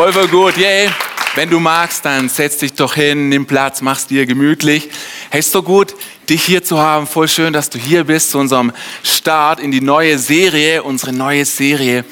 Voll, 0.00 0.14
voll 0.14 0.28
gut. 0.28 0.56
Yay. 0.56 0.88
Wenn 1.34 1.50
du 1.50 1.60
magst, 1.60 2.06
dann 2.06 2.30
setz 2.30 2.56
dich 2.56 2.72
doch 2.72 2.94
hin, 2.94 3.28
nimm 3.28 3.44
Platz, 3.44 3.82
mach's 3.82 4.06
dir 4.06 4.24
gemütlich. 4.24 4.88
Hey, 5.28 5.40
ist 5.40 5.52
so 5.52 5.62
gut, 5.62 5.94
dich 6.26 6.42
hier 6.42 6.64
zu 6.64 6.78
haben. 6.78 7.06
Voll 7.06 7.28
schön, 7.28 7.52
dass 7.52 7.68
du 7.68 7.78
hier 7.78 8.04
bist 8.04 8.30
zu 8.30 8.38
unserem 8.38 8.72
Start 9.02 9.60
in 9.60 9.70
die 9.70 9.82
neue 9.82 10.18
Serie, 10.18 10.82
unsere 10.84 11.12
neue 11.12 11.44
Serie 11.44 12.06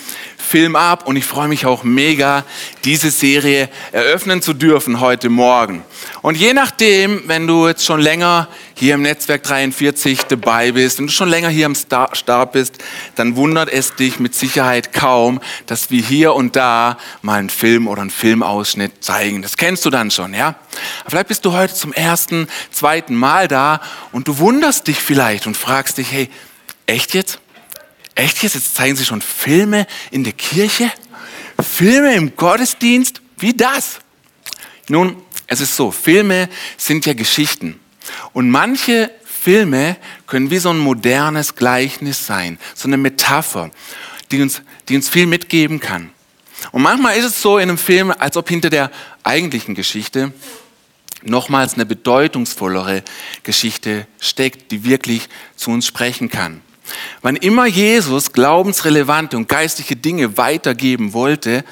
Film 0.48 0.76
ab 0.76 1.06
und 1.06 1.16
ich 1.16 1.26
freue 1.26 1.46
mich 1.46 1.66
auch 1.66 1.84
mega, 1.84 2.42
diese 2.84 3.10
Serie 3.10 3.68
eröffnen 3.92 4.40
zu 4.40 4.54
dürfen 4.54 4.98
heute 5.00 5.28
Morgen. 5.28 5.84
Und 6.22 6.38
je 6.38 6.54
nachdem, 6.54 7.24
wenn 7.26 7.46
du 7.46 7.68
jetzt 7.68 7.84
schon 7.84 8.00
länger 8.00 8.48
hier 8.74 8.94
im 8.94 9.02
Netzwerk 9.02 9.42
43 9.42 10.22
dabei 10.22 10.72
bist, 10.72 10.98
wenn 10.98 11.06
du 11.06 11.12
schon 11.12 11.28
länger 11.28 11.50
hier 11.50 11.66
am 11.66 11.74
Start 11.74 12.52
bist, 12.52 12.78
dann 13.16 13.36
wundert 13.36 13.68
es 13.70 13.94
dich 13.94 14.20
mit 14.20 14.34
Sicherheit 14.34 14.94
kaum, 14.94 15.40
dass 15.66 15.90
wir 15.90 16.00
hier 16.00 16.34
und 16.34 16.56
da 16.56 16.96
mal 17.20 17.38
einen 17.38 17.50
Film 17.50 17.86
oder 17.86 18.00
einen 18.00 18.10
Filmausschnitt 18.10 19.04
zeigen. 19.04 19.42
Das 19.42 19.58
kennst 19.58 19.84
du 19.84 19.90
dann 19.90 20.10
schon, 20.10 20.32
ja? 20.32 20.54
Vielleicht 21.06 21.28
bist 21.28 21.44
du 21.44 21.52
heute 21.52 21.74
zum 21.74 21.92
ersten, 21.92 22.48
zweiten 22.70 23.14
Mal 23.14 23.48
da 23.48 23.82
und 24.12 24.28
du 24.28 24.38
wunderst 24.38 24.86
dich 24.86 24.98
vielleicht 24.98 25.46
und 25.46 25.58
fragst 25.58 25.98
dich, 25.98 26.10
hey, 26.10 26.30
echt 26.86 27.12
jetzt? 27.12 27.38
Echt 28.18 28.42
jetzt? 28.42 28.56
Jetzt 28.56 28.74
zeigen 28.74 28.96
Sie 28.96 29.04
schon 29.04 29.22
Filme 29.22 29.86
in 30.10 30.24
der 30.24 30.32
Kirche? 30.32 30.90
Filme 31.62 32.14
im 32.16 32.34
Gottesdienst? 32.34 33.22
Wie 33.38 33.54
das? 33.54 34.00
Nun, 34.88 35.22
es 35.46 35.60
ist 35.60 35.76
so, 35.76 35.92
Filme 35.92 36.48
sind 36.76 37.06
ja 37.06 37.12
Geschichten. 37.12 37.78
Und 38.32 38.50
manche 38.50 39.12
Filme 39.24 39.96
können 40.26 40.50
wie 40.50 40.58
so 40.58 40.70
ein 40.70 40.78
modernes 40.78 41.54
Gleichnis 41.54 42.26
sein, 42.26 42.58
so 42.74 42.88
eine 42.88 42.96
Metapher, 42.96 43.70
die 44.32 44.42
uns, 44.42 44.62
die 44.88 44.96
uns 44.96 45.08
viel 45.08 45.26
mitgeben 45.26 45.78
kann. 45.78 46.10
Und 46.72 46.82
manchmal 46.82 47.16
ist 47.16 47.24
es 47.24 47.40
so 47.40 47.58
in 47.58 47.68
einem 47.68 47.78
Film, 47.78 48.10
als 48.10 48.36
ob 48.36 48.48
hinter 48.48 48.68
der 48.68 48.90
eigentlichen 49.22 49.76
Geschichte 49.76 50.32
nochmals 51.22 51.74
eine 51.74 51.86
bedeutungsvollere 51.86 53.04
Geschichte 53.44 54.08
steckt, 54.18 54.72
die 54.72 54.82
wirklich 54.84 55.28
zu 55.54 55.70
uns 55.70 55.86
sprechen 55.86 56.28
kann. 56.28 56.62
Wann 57.22 57.36
immer 57.36 57.66
Jesus 57.66 58.32
glaubensrelevante 58.32 59.36
und 59.36 59.48
geistliche 59.48 59.96
Dinge 59.96 60.36
weitergeben 60.36 61.12
wollte, 61.12 61.64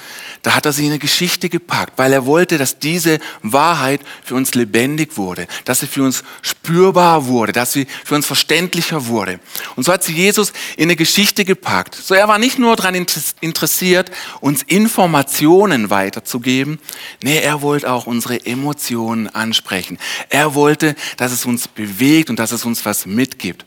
da 0.43 0.55
hat 0.55 0.67
er 0.67 0.73
sie 0.73 0.85
in 0.85 0.93
eine 0.93 0.99
Geschichte 0.99 1.49
gepackt, 1.49 1.95
weil 1.97 2.13
er 2.13 2.27
wollte, 2.27 2.59
dass 2.59 2.79
diese 2.79 3.19
Wahrheit 3.43 4.01
für 4.25 4.35
uns 4.35 4.55
lebendig 4.55 5.17
wurde, 5.17 5.47
dass 5.65 5.81
sie 5.81 5.87
für 5.87 6.03
uns 6.03 6.23
spürbar 6.43 7.27
wurde, 7.27 7.53
dass 7.53 7.73
sie 7.73 7.87
für 8.05 8.15
uns 8.15 8.27
verständlicher 8.27 9.07
wurde. 9.07 9.41
Und 9.75 9.85
so 9.85 9.93
hat 9.93 10.05
sie 10.05 10.13
Jesus 10.13 10.53
in 10.77 10.85
eine 10.85 10.97
Geschichte 10.97 11.45
gepackt. 11.45 11.95
So 11.95 12.15
er 12.15 12.29
war 12.29 12.39
nicht 12.39 12.59
nur 12.59 12.77
daran 12.77 12.95
interessiert, 12.95 14.11
uns 14.41 14.63
Informationen 14.63 15.91
weiterzugeben, 15.91 16.79
nee, 17.23 17.39
er 17.39 17.63
wollte 17.63 17.91
auch 17.91 18.07
unsere 18.07 18.45
Emotionen 18.47 19.29
ansprechen. 19.29 19.99
Er 20.29 20.55
wollte, 20.55 20.95
dass 21.17 21.33
es 21.33 21.45
uns 21.45 21.69
bewegt 21.69 22.31
und 22.31 22.39
dass 22.39 22.53
es 22.53 22.65
uns 22.65 22.85
was 22.85 23.07
mitgibt. 23.07 23.65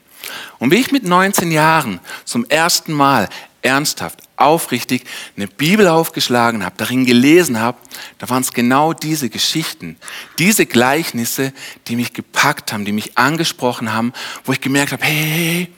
Und 0.59 0.71
wie 0.71 0.77
ich 0.77 0.91
mit 0.91 1.03
19 1.03 1.51
Jahren 1.51 1.99
zum 2.25 2.45
ersten 2.45 2.93
Mal 2.93 3.29
ernsthaft, 3.61 4.19
aufrichtig 4.37 5.03
eine 5.35 5.47
Bibel 5.47 5.87
aufgeschlagen 5.87 6.63
habe, 6.63 6.75
darin 6.77 7.05
gelesen 7.05 7.59
habe, 7.59 7.77
da 8.17 8.29
waren 8.29 8.41
es 8.41 8.53
genau 8.53 8.93
diese 8.93 9.29
Geschichten, 9.29 9.97
diese 10.37 10.65
Gleichnisse, 10.65 11.53
die 11.87 11.95
mich 11.95 12.13
gepackt 12.13 12.71
haben, 12.71 12.85
die 12.85 12.93
mich 12.93 13.17
angesprochen 13.17 13.93
haben, 13.93 14.13
wo 14.45 14.53
ich 14.53 14.61
gemerkt 14.61 14.93
habe, 14.93 15.03
hey, 15.03 15.15
hey, 15.15 15.31
hey 15.31 15.73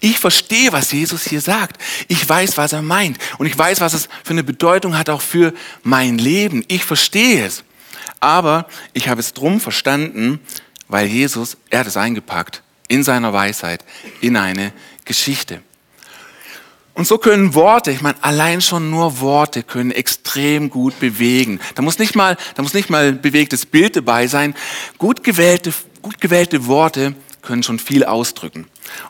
ich 0.00 0.18
verstehe, 0.18 0.72
was 0.72 0.92
Jesus 0.92 1.24
hier 1.24 1.40
sagt. 1.40 1.80
Ich 2.08 2.28
weiß, 2.28 2.56
was 2.56 2.72
er 2.72 2.82
meint. 2.82 3.18
Und 3.38 3.46
ich 3.46 3.58
weiß, 3.58 3.80
was 3.80 3.92
es 3.92 4.08
für 4.22 4.30
eine 4.30 4.44
Bedeutung 4.44 4.96
hat 4.96 5.08
auch 5.08 5.20
für 5.20 5.52
mein 5.82 6.18
Leben. 6.18 6.64
Ich 6.68 6.84
verstehe 6.84 7.44
es. 7.44 7.64
Aber 8.20 8.68
ich 8.92 9.08
habe 9.08 9.20
es 9.20 9.32
drum 9.32 9.60
verstanden, 9.60 10.40
weil 10.88 11.06
Jesus, 11.06 11.56
er 11.70 11.80
hat 11.80 11.86
es 11.86 11.96
eingepackt 11.96 12.62
in 12.94 13.02
seiner 13.02 13.32
Weisheit 13.32 13.84
in 14.20 14.36
eine 14.36 14.72
Geschichte. 15.04 15.60
Und 16.94 17.08
so 17.08 17.18
können 17.18 17.54
Worte, 17.54 17.90
ich 17.90 18.02
meine, 18.02 18.22
allein 18.22 18.60
schon 18.60 18.88
nur 18.88 19.18
Worte 19.18 19.64
können 19.64 19.90
extrem 19.90 20.70
gut 20.70 21.00
bewegen. 21.00 21.58
Da 21.74 21.82
muss 21.82 21.98
nicht 21.98 22.14
mal, 22.14 22.36
da 22.54 22.62
muss 22.62 22.72
nicht 22.72 22.88
mal 22.88 23.12
bewegtes 23.12 23.66
Bild 23.66 23.96
dabei 23.96 24.28
sein. 24.28 24.54
Gut 24.96 25.24
gewählte, 25.24 25.74
gut 26.02 26.20
gewählte 26.20 26.66
Worte 26.68 27.16
können 27.42 27.64
schon 27.64 27.80
viel 27.80 28.04
ausdrücken. 28.04 28.66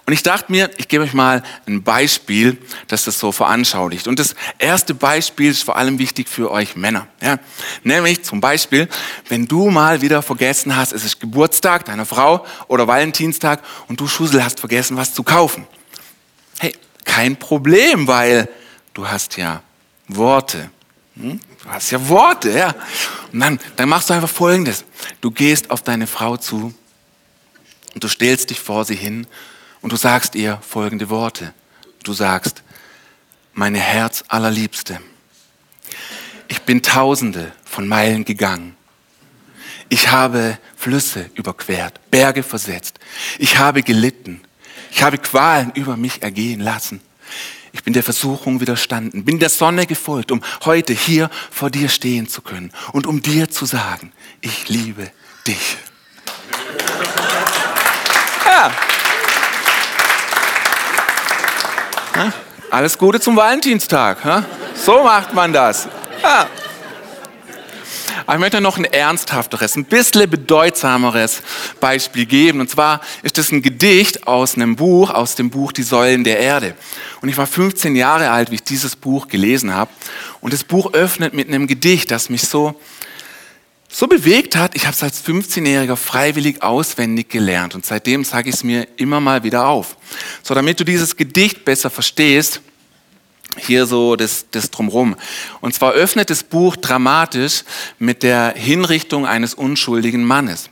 Und 0.07 0.13
ich 0.13 0.23
dachte 0.23 0.53
mir, 0.53 0.71
ich 0.77 0.89
gebe 0.89 1.05
euch 1.05 1.15
mal 1.15 1.43
ein 1.67 1.83
Beispiel, 1.83 2.59
das 2.89 3.05
das 3.05 3.19
so 3.19 3.33
veranschaulicht. 3.33 4.07
Und 4.07 4.19
das 4.19 4.35
erste 4.59 4.95
Beispiel 4.95 5.51
ist 5.51 5.65
vor 5.65 5.77
allem 5.77 5.99
wichtig 5.99 6.29
für 6.29 6.51
euch 6.51 6.77
Männer. 6.77 7.07
Ja? 7.21 7.39
Nämlich 7.83 8.23
zum 8.23 8.41
Beispiel, 8.41 8.89
wenn 9.29 9.47
du 9.47 9.71
mal 9.71 10.03
wieder 10.03 10.23
vergessen 10.23 10.77
hast, 10.77 10.93
es 10.93 11.05
ist 11.05 11.21
Geburtstag 11.21 11.87
deiner 11.87 12.07
Frau 12.07 12.45
oder 12.69 12.87
Valentinstag 12.87 13.63
und 13.89 14.01
du 14.01 14.07
Schussel 14.07 14.45
hast 14.45 14.61
vergessen, 14.61 14.97
was 14.97 15.15
zu 15.15 15.23
kaufen. 15.23 15.67
Hey, 16.59 16.75
kein 17.05 17.37
Problem, 17.37 18.07
weil 18.07 18.49
du 18.93 19.09
hast 19.09 19.37
ja 19.37 19.63
Worte. 20.09 20.71
Hm? 21.17 21.41
Du 21.63 21.71
hast 21.71 21.91
ja 21.91 22.09
Worte, 22.09 22.51
ja. 22.51 22.75
Und 23.33 23.41
dann, 23.41 23.61
dann 23.77 23.89
machst 23.89 24.11
du 24.11 24.15
einfach 24.15 24.29
Folgendes. 24.29 24.85
Du 25.21 25.31
gehst 25.31 25.71
auf 25.71 25.83
deine 25.83 26.07
Frau 26.07 26.37
zu 26.37 26.75
und 27.95 28.05
du 28.05 28.09
stellst 28.09 28.51
dich 28.51 28.61
vor 28.61 28.85
sie 28.85 28.97
hin 28.97 29.27
und 29.85 29.93
du 29.93 29.97
sagst 29.97 30.35
ihr 30.35 30.59
folgende 30.67 31.11
Worte. 31.11 31.53
Du 32.05 32.15
sagst, 32.15 32.63
meine 33.53 33.79
Herz 33.79 34.25
allerliebste, 34.29 34.99
ich 36.49 36.63
bin 36.63 36.83
tausende 36.83 37.53
von 37.67 37.87
Meilen 37.87 38.25
gegangen. 38.25 38.77
Ich 39.91 40.11
habe 40.11 40.57
Flüsse 40.75 41.29
überquert, 41.35 42.01
Berge 42.11 42.43
versetzt. 42.43 42.99
Ich 43.39 43.59
habe 43.59 43.83
gelitten. 43.83 44.41
Ich 44.91 45.03
habe 45.03 45.19
Qualen 45.19 45.71
über 45.75 45.99
mich 45.99 46.23
ergehen 46.23 46.61
lassen. 46.61 47.03
Ich 47.73 47.83
bin 47.83 47.93
der 47.93 48.03
Versuchung 48.03 48.63
widerstanden, 48.63 49.27
bin 49.27 49.39
der 49.39 49.51
Sonne 49.51 49.87
gefolgt, 49.87 50.33
um 50.33 50.43
heute 50.65 50.95
hier 50.95 51.29
vor 51.51 51.69
dir 51.69 51.91
stehen 51.91 52.27
zu 52.27 52.41
können 52.41 52.73
und 52.93 53.07
um 53.07 53.21
dir 53.21 53.51
zu 53.51 53.67
sagen, 53.67 54.13
ich 54.41 54.71
liebe 54.71 55.11
dich. 55.47 55.77
Ja. 58.47 58.73
Alles 62.75 62.99
Gute 62.99 63.21
zum 63.21 63.37
Valentinstag. 63.37 64.19
So 64.75 65.05
macht 65.05 65.33
man 65.33 65.53
das. 65.53 65.87
Ja. 66.21 66.49
Aber 68.27 68.35
ich 68.35 68.41
möchte 68.41 68.61
noch 68.61 68.77
ein 68.77 68.85
ernsthafteres, 68.85 69.77
ein 69.77 69.85
bisschen 69.85 70.29
bedeutsameres 70.29 71.41
Beispiel 71.79 72.27
geben. 72.27 72.59
Und 72.59 72.69
zwar 72.69 73.01
ist 73.23 73.39
es 73.39 73.53
ein 73.53 73.63
Gedicht 73.63 74.27
aus 74.27 74.57
einem 74.57 74.75
Buch, 74.75 75.11
aus 75.11 75.37
dem 75.37 75.51
Buch 75.51 75.71
Die 75.71 75.85
Säulen 75.85 76.25
der 76.25 76.41
Erde. 76.41 76.75
Und 77.21 77.29
ich 77.29 77.39
war 77.39 77.47
15 77.47 77.95
Jahre 77.95 78.31
alt, 78.31 78.51
wie 78.51 78.57
ich 78.57 78.65
dieses 78.65 78.97
Buch 78.97 79.29
gelesen 79.29 79.73
habe. 79.73 79.93
Und 80.41 80.53
das 80.53 80.65
Buch 80.65 80.95
öffnet 80.95 81.33
mit 81.33 81.47
einem 81.47 81.69
Gedicht, 81.69 82.11
das 82.11 82.29
mich 82.29 82.43
so 82.43 82.75
so 83.95 84.09
bewegt 84.09 84.57
hat, 84.57 84.75
ich 84.75 84.87
habe 84.87 84.95
es 84.95 85.05
als 85.05 85.25
15-Jähriger 85.25 85.95
freiwillig 85.95 86.63
auswendig 86.65 87.29
gelernt 87.29 87.77
und 87.77 87.87
seitdem 87.87 88.25
sage 88.25 88.49
ich 88.49 88.57
es 88.57 88.65
mir 88.65 88.89
immer 88.97 89.21
mal 89.21 89.45
wieder 89.45 89.69
auf. 89.69 89.97
So, 90.43 90.53
damit 90.53 90.81
du 90.81 90.85
dieses 90.85 91.17
Gedicht 91.17 91.65
besser 91.65 91.91
verstehst, 91.91 92.61
hier 93.57 93.87
so 93.87 94.17
das, 94.17 94.47
das 94.51 94.73
drumrum. 94.73 95.15
Und 95.61 95.75
zwar 95.75 95.93
öffnet 95.93 96.29
das 96.29 96.43
Buch 96.43 96.75
dramatisch 96.75 97.63
mit 98.01 98.25
der 98.25 98.55
Hinrichtung 98.57 99.27
eines 99.27 99.55
unschuldigen 99.55 100.25
Mannes. 100.25 100.71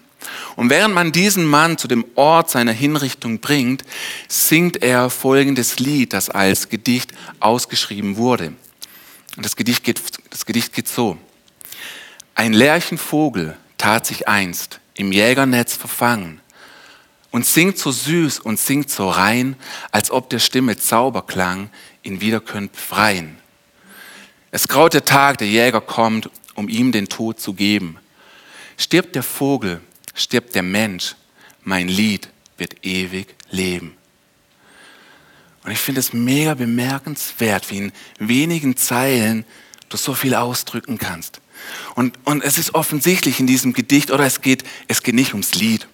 Und 0.57 0.69
während 0.69 0.93
man 0.93 1.13
diesen 1.13 1.47
Mann 1.47 1.79
zu 1.79 1.87
dem 1.87 2.05
Ort 2.17 2.51
seiner 2.51 2.73
Hinrichtung 2.73 3.39
bringt, 3.39 3.85
singt 4.27 4.83
er 4.83 5.11
folgendes 5.11 5.79
Lied, 5.79 6.13
das 6.13 6.29
als 6.29 6.69
Gedicht 6.69 7.13
ausgeschrieben 7.39 8.17
wurde. 8.17 8.53
Und 9.37 9.45
das 9.45 9.55
Gedicht 9.55 9.85
geht, 9.85 10.03
das 10.31 10.45
Gedicht 10.45 10.73
geht 10.73 10.89
so. 10.89 11.19
Ein 12.35 12.53
Lerchenvogel 12.53 13.57
tat 13.79 14.07
sich 14.07 14.29
einst 14.29 14.81
im 14.95 15.13
Jägernetz 15.13 15.75
verfangen 15.75 16.41
und 17.31 17.47
singt 17.47 17.79
so 17.79 17.91
süß 17.91 18.41
und 18.41 18.59
singt 18.59 18.91
so 18.91 19.09
rein, 19.09 19.57
als 19.91 20.11
ob 20.11 20.31
der 20.31 20.39
Stimme 20.39 20.77
Zauberklang 20.77 21.71
ihn 22.03 22.21
wieder 22.21 22.41
könnt 22.41 22.73
befreien. 22.73 23.39
Es 24.51 24.69
graut 24.69 24.95
der 24.95 25.05
Tag, 25.05 25.39
der 25.39 25.49
Jäger 25.49 25.81
kommt, 25.81 26.31
um 26.55 26.69
ihm 26.69 26.93
den 26.93 27.09
Tod 27.09 27.41
zu 27.41 27.55
geben. 27.55 27.99
Stirbt 28.77 29.15
der 29.15 29.23
Vogel, 29.23 29.81
stirbt 30.15 30.55
der 30.55 30.63
Mensch, 30.63 31.17
mein 31.63 31.89
Lied 31.89 32.29
wird 32.59 32.85
ewig 32.85 33.35
leben. 33.51 33.97
Und 35.65 35.71
ich 35.71 35.79
finde 35.79 36.01
es 36.01 36.13
mega 36.13 36.55
bemerkenswert, 36.55 37.71
wie 37.71 37.79
in 37.79 37.93
wenigen 38.19 38.77
Zeilen 38.77 39.45
du 39.89 39.97
so 39.97 40.13
viel 40.15 40.35
ausdrücken 40.35 40.99
kannst. 40.99 41.41
Und, 41.95 42.19
und 42.25 42.43
es 42.43 42.59
ist 42.59 42.75
offensichtlich 42.75 43.41
in 43.41 43.47
diesem 43.47 43.73
Gedicht, 43.73 44.11
oder 44.11 44.25
es 44.25 44.41
geht, 44.41 44.65
es 44.89 45.03
geht 45.03 45.15
nicht 45.15 45.33
ums 45.33 45.55
Lied. 45.55 45.87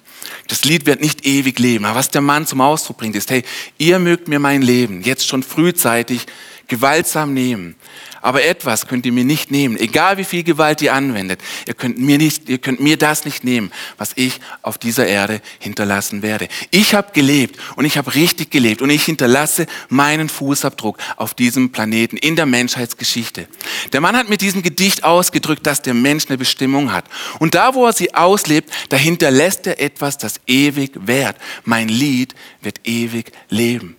Das 0.49 0.65
Lied 0.65 0.87
wird 0.87 1.01
nicht 1.01 1.27
ewig 1.27 1.59
leben. 1.59 1.85
Aber 1.85 1.99
was 1.99 2.11
der 2.11 2.21
Mann 2.21 2.47
zum 2.47 2.61
Ausdruck 2.61 2.99
bringt, 2.99 3.17
ist, 3.17 3.31
hey, 3.31 3.45
ihr 3.77 3.99
mögt 3.99 4.29
mir 4.29 4.39
mein 4.39 4.63
Leben 4.63 5.03
jetzt 5.03 5.27
schon 5.27 5.43
frühzeitig 5.43 6.27
gewaltsam 6.69 7.35
nehmen. 7.35 7.77
Aber 8.21 8.45
etwas 8.45 8.87
könnt 8.87 9.07
ihr 9.07 9.13
mir 9.13 9.25
nicht 9.25 9.51
nehmen, 9.51 9.77
egal 9.79 10.19
wie 10.19 10.25
viel 10.25 10.43
Gewalt 10.43 10.83
ihr 10.83 10.93
anwendet. 10.93 11.41
Ihr 11.67 11.75
könnt 11.75 11.99
mir, 11.99 12.19
nicht, 12.19 12.49
ihr 12.49 12.59
könnt 12.59 12.81
mir 12.81 12.97
das 12.97 13.25
nicht 13.25 13.45
nehmen, 13.45 13.71
was 13.97 14.13
ich 14.17 14.41
auf 14.63 14.79
dieser 14.79 15.07
Erde 15.07 15.41
hinterlassen 15.59 16.23
werde. 16.23 16.49
Ich 16.71 16.95
habe 16.95 17.13
gelebt 17.13 17.59
und 17.77 17.85
ich 17.85 17.97
habe 17.97 18.15
richtig 18.15 18.51
gelebt 18.51 18.83
und 18.83 18.91
ich 18.91 19.05
hinterlasse 19.05 19.67
meinen 19.89 20.29
Fußabdruck 20.29 20.99
auf 21.17 21.35
diesem 21.35 21.71
Planeten 21.71 22.17
in 22.17 22.37
der 22.37 22.47
Menschheitsgeschichte. 22.47 23.49
Der 23.93 24.01
Mann 24.01 24.17
hat 24.17 24.29
mit 24.29 24.41
diesem 24.41 24.63
Gedicht 24.63 25.05
ausgedrückt, 25.05 25.67
dass 25.67 25.83
der 25.83 25.95
Mensch 25.95 26.27
eine 26.29 26.39
Bestimmung 26.39 26.93
hat. 26.93 27.05
Und 27.39 27.55
da, 27.55 27.75
wo 27.75 27.87
er 27.87 27.93
sie 27.93 28.15
auslebt, 28.15 28.71
da 28.89 28.97
hinterlässt 28.97 29.67
er 29.67 29.81
etwas, 29.81 30.19
das 30.19 30.41
ewig 30.47 30.93
währt. 30.95 31.37
Mein 31.65 31.89
Lied 31.89 32.35
wird 32.61 32.81
ewig 32.85 33.33
leben. 33.49 33.97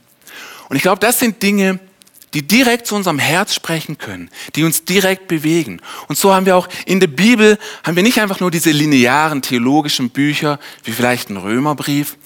Und 0.69 0.75
ich 0.75 0.83
glaube, 0.83 1.00
das 1.00 1.19
sind 1.19 1.42
Dinge, 1.42 1.80
die 2.34 2.48
direkt 2.48 2.88
zu 2.88 2.96
unserem 2.96 3.20
Herz 3.20 3.54
sprechen 3.54 3.98
können, 3.98 4.30
die 4.56 4.64
uns 4.64 4.86
direkt 4.86 5.28
bewegen. 5.28 5.81
Und 6.08 6.18
so 6.18 6.34
haben 6.34 6.46
wir 6.46 6.56
auch 6.56 6.68
in 6.86 7.00
der 7.00 7.08
Bibel, 7.08 7.58
haben 7.84 7.96
wir 7.96 8.04
nicht 8.04 8.20
einfach 8.20 8.40
nur 8.40 8.52
diese 8.52 8.72
linearen 8.72 9.42
theologischen 9.42 10.10
Bücher, 10.10 10.60
wie 10.84 10.92
vielleicht 10.92 11.30
ein 11.30 11.38
Römerbrief 11.38 12.18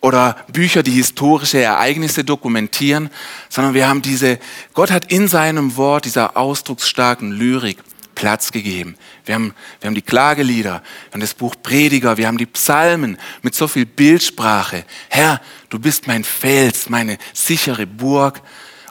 oder 0.00 0.36
Bücher, 0.52 0.82
die 0.82 0.92
historische 0.92 1.60
Ereignisse 1.60 2.24
dokumentieren, 2.24 3.10
sondern 3.48 3.74
wir 3.74 3.88
haben 3.88 4.02
diese, 4.02 4.38
Gott 4.72 4.90
hat 4.90 5.10
in 5.10 5.28
seinem 5.28 5.76
Wort, 5.76 6.04
dieser 6.04 6.36
ausdrucksstarken 6.36 7.32
Lyrik, 7.32 7.78
Platz 8.14 8.50
gegeben. 8.50 8.96
Wir 9.26 9.36
haben, 9.36 9.54
wir 9.80 9.86
haben 9.86 9.94
die 9.94 10.02
Klagelieder, 10.02 10.82
wir 10.82 11.12
haben 11.12 11.20
das 11.20 11.34
Buch 11.34 11.54
Prediger, 11.62 12.16
wir 12.16 12.26
haben 12.26 12.36
die 12.36 12.46
Psalmen 12.46 13.16
mit 13.42 13.54
so 13.54 13.68
viel 13.68 13.86
Bildsprache. 13.86 14.84
Herr, 15.08 15.40
du 15.68 15.78
bist 15.78 16.08
mein 16.08 16.24
Fels, 16.24 16.88
meine 16.88 17.16
sichere 17.32 17.86
Burg 17.86 18.42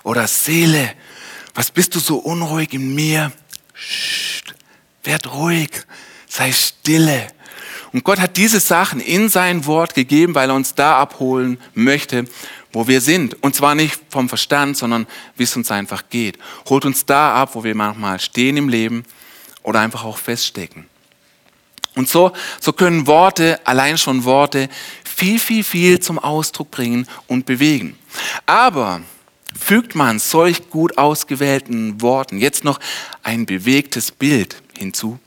oder 0.07 0.25
Seele, 0.25 0.93
was 1.53 1.69
bist 1.69 1.93
du 1.93 1.99
so 1.99 2.19
unruhig 2.19 2.73
in 2.73 2.95
mir? 2.95 3.33
Psst, 3.73 4.55
werd 5.03 5.33
ruhig, 5.33 5.69
sei 6.29 6.53
stille. 6.53 7.27
Und 7.91 8.05
Gott 8.05 8.19
hat 8.19 8.37
diese 8.37 8.61
Sachen 8.61 9.01
in 9.01 9.27
sein 9.27 9.65
Wort 9.65 9.95
gegeben, 9.95 10.33
weil 10.33 10.49
er 10.49 10.55
uns 10.55 10.73
da 10.75 10.97
abholen 10.97 11.57
möchte, 11.73 12.23
wo 12.71 12.87
wir 12.87 13.01
sind. 13.01 13.43
Und 13.43 13.53
zwar 13.53 13.75
nicht 13.75 13.99
vom 14.09 14.29
Verstand, 14.29 14.77
sondern 14.77 15.07
wie 15.35 15.43
es 15.43 15.55
uns 15.57 15.71
einfach 15.71 16.03
geht. 16.09 16.37
Holt 16.69 16.85
uns 16.85 17.05
da 17.05 17.35
ab, 17.35 17.49
wo 17.53 17.65
wir 17.65 17.75
manchmal 17.75 18.21
stehen 18.21 18.55
im 18.55 18.69
Leben 18.69 19.03
oder 19.61 19.81
einfach 19.81 20.05
auch 20.05 20.17
feststecken. 20.17 20.85
Und 21.95 22.07
so, 22.07 22.31
so 22.61 22.71
können 22.71 23.07
Worte, 23.07 23.59
allein 23.65 23.97
schon 23.97 24.23
Worte, 24.23 24.69
viel, 25.03 25.37
viel, 25.37 25.65
viel 25.65 25.99
zum 25.99 26.17
Ausdruck 26.17 26.71
bringen 26.71 27.07
und 27.27 27.45
bewegen. 27.45 27.97
Aber 28.45 29.01
Fügt 29.59 29.95
man 29.95 30.19
solch 30.19 30.69
gut 30.69 30.97
ausgewählten 30.97 32.01
Worten 32.01 32.37
jetzt 32.37 32.63
noch 32.63 32.79
ein 33.23 33.45
bewegtes 33.45 34.11
Bild 34.11 34.61
hinzu 34.77 35.19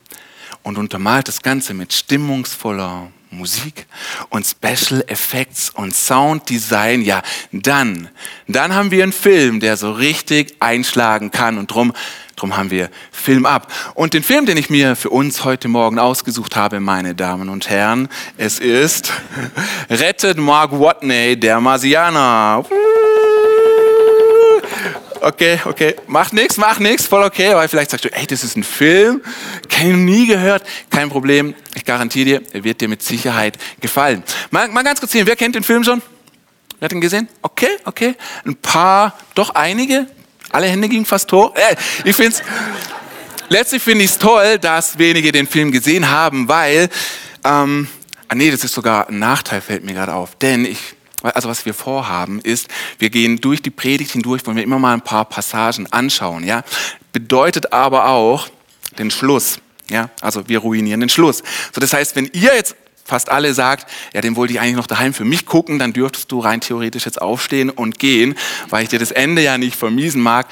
und 0.63 0.77
untermalt 0.77 1.27
das 1.27 1.41
Ganze 1.41 1.73
mit 1.73 1.93
stimmungsvoller 1.93 3.11
Musik 3.31 3.87
und 4.29 4.45
Special 4.45 5.03
Effects 5.07 5.69
und 5.69 5.95
Sounddesign, 5.95 7.01
ja, 7.01 7.21
dann, 7.53 8.09
dann 8.47 8.75
haben 8.75 8.91
wir 8.91 9.03
einen 9.03 9.13
Film, 9.13 9.61
der 9.61 9.77
so 9.77 9.93
richtig 9.93 10.55
einschlagen 10.59 11.31
kann 11.31 11.57
und 11.57 11.67
drum, 11.67 11.93
drum 12.35 12.57
haben 12.57 12.71
wir 12.71 12.89
Film 13.11 13.45
ab. 13.45 13.71
Und 13.95 14.13
den 14.13 14.23
Film, 14.23 14.45
den 14.45 14.57
ich 14.57 14.69
mir 14.69 14.97
für 14.97 15.09
uns 15.09 15.45
heute 15.45 15.69
Morgen 15.69 15.97
ausgesucht 15.97 16.57
habe, 16.57 16.81
meine 16.81 17.15
Damen 17.15 17.47
und 17.47 17.69
Herren, 17.69 18.09
es 18.37 18.59
ist 18.59 19.13
Rettet 19.89 20.37
Mark 20.37 20.71
Watney, 20.73 21.39
der 21.39 21.61
Marsianer. 21.61 22.65
Okay, 25.21 25.59
okay, 25.65 25.95
mach 26.07 26.31
nichts, 26.31 26.57
mach 26.57 26.79
nichts, 26.79 27.05
voll 27.05 27.23
okay, 27.23 27.53
weil 27.53 27.67
vielleicht 27.67 27.91
sagst 27.91 28.05
du, 28.05 28.13
ey, 28.13 28.25
das 28.25 28.43
ist 28.43 28.57
ein 28.57 28.63
Film, 28.63 29.21
kenn 29.69 30.05
nie 30.05 30.25
gehört, 30.25 30.63
kein 30.89 31.09
Problem, 31.09 31.53
ich 31.75 31.85
garantiere 31.85 32.25
dir, 32.25 32.41
er 32.53 32.63
wird 32.63 32.81
dir 32.81 32.87
mit 32.87 33.03
Sicherheit 33.03 33.57
gefallen. 33.79 34.23
Mal, 34.49 34.67
mal 34.69 34.83
ganz 34.83 34.99
kurz 34.99 35.11
hier, 35.11 35.27
wer 35.27 35.35
kennt 35.35 35.55
den 35.55 35.63
Film 35.63 35.83
schon? 35.83 36.01
Wer 36.79 36.85
hat 36.85 36.93
ihn 36.93 37.01
gesehen? 37.01 37.27
Okay, 37.43 37.69
okay, 37.85 38.15
ein 38.45 38.55
paar, 38.55 39.15
doch 39.35 39.51
einige, 39.51 40.07
alle 40.49 40.67
Hände 40.67 40.89
gingen 40.89 41.05
fast 41.05 41.31
hoch. 41.31 41.55
Äh, 41.55 41.75
ich 42.03 42.15
finde 42.15 42.35
letztlich 43.49 43.83
finde 43.83 44.05
ich 44.05 44.11
es 44.11 44.17
toll, 44.17 44.57
dass 44.57 44.97
wenige 44.97 45.31
den 45.31 45.45
Film 45.45 45.71
gesehen 45.71 46.09
haben, 46.09 46.47
weil, 46.47 46.89
ähm, 47.43 47.87
ah 48.27 48.35
nee, 48.35 48.49
das 48.49 48.63
ist 48.63 48.73
sogar 48.73 49.09
ein 49.09 49.19
Nachteil, 49.19 49.61
fällt 49.61 49.83
mir 49.83 49.93
gerade 49.93 50.13
auf, 50.13 50.35
denn 50.35 50.65
ich 50.65 50.95
also 51.23 51.49
was 51.49 51.65
wir 51.65 51.73
vorhaben 51.73 52.39
ist, 52.41 52.67
wir 52.99 53.09
gehen 53.09 53.39
durch 53.39 53.61
die 53.61 53.69
Predigt 53.69 54.11
hindurch, 54.11 54.45
wollen 54.45 54.57
wir 54.57 54.63
immer 54.63 54.79
mal 54.79 54.93
ein 54.93 55.01
paar 55.01 55.25
Passagen 55.25 55.87
anschauen. 55.91 56.43
Ja? 56.43 56.63
Bedeutet 57.13 57.73
aber 57.73 58.07
auch 58.07 58.47
den 58.97 59.11
Schluss. 59.11 59.59
Ja? 59.89 60.09
Also 60.21 60.47
wir 60.47 60.59
ruinieren 60.59 60.99
den 60.99 61.09
Schluss. 61.09 61.43
So, 61.73 61.81
das 61.81 61.93
heißt, 61.93 62.15
wenn 62.15 62.29
ihr 62.33 62.53
jetzt 62.55 62.75
fast 63.05 63.29
alle 63.29 63.53
sagt, 63.53 63.91
ja, 64.13 64.21
den 64.21 64.35
wollte 64.35 64.53
ich 64.53 64.59
eigentlich 64.59 64.75
noch 64.75 64.87
daheim 64.87 65.13
für 65.13 65.25
mich 65.25 65.45
gucken, 65.45 65.79
dann 65.79 65.91
dürftest 65.91 66.31
du 66.31 66.39
rein 66.39 66.61
theoretisch 66.61 67.05
jetzt 67.05 67.21
aufstehen 67.21 67.69
und 67.69 67.99
gehen, 67.99 68.35
weil 68.69 68.83
ich 68.83 68.89
dir 68.89 68.99
das 68.99 69.11
Ende 69.11 69.41
ja 69.41 69.57
nicht 69.57 69.75
vermiesen 69.75 70.21
mag. 70.21 70.47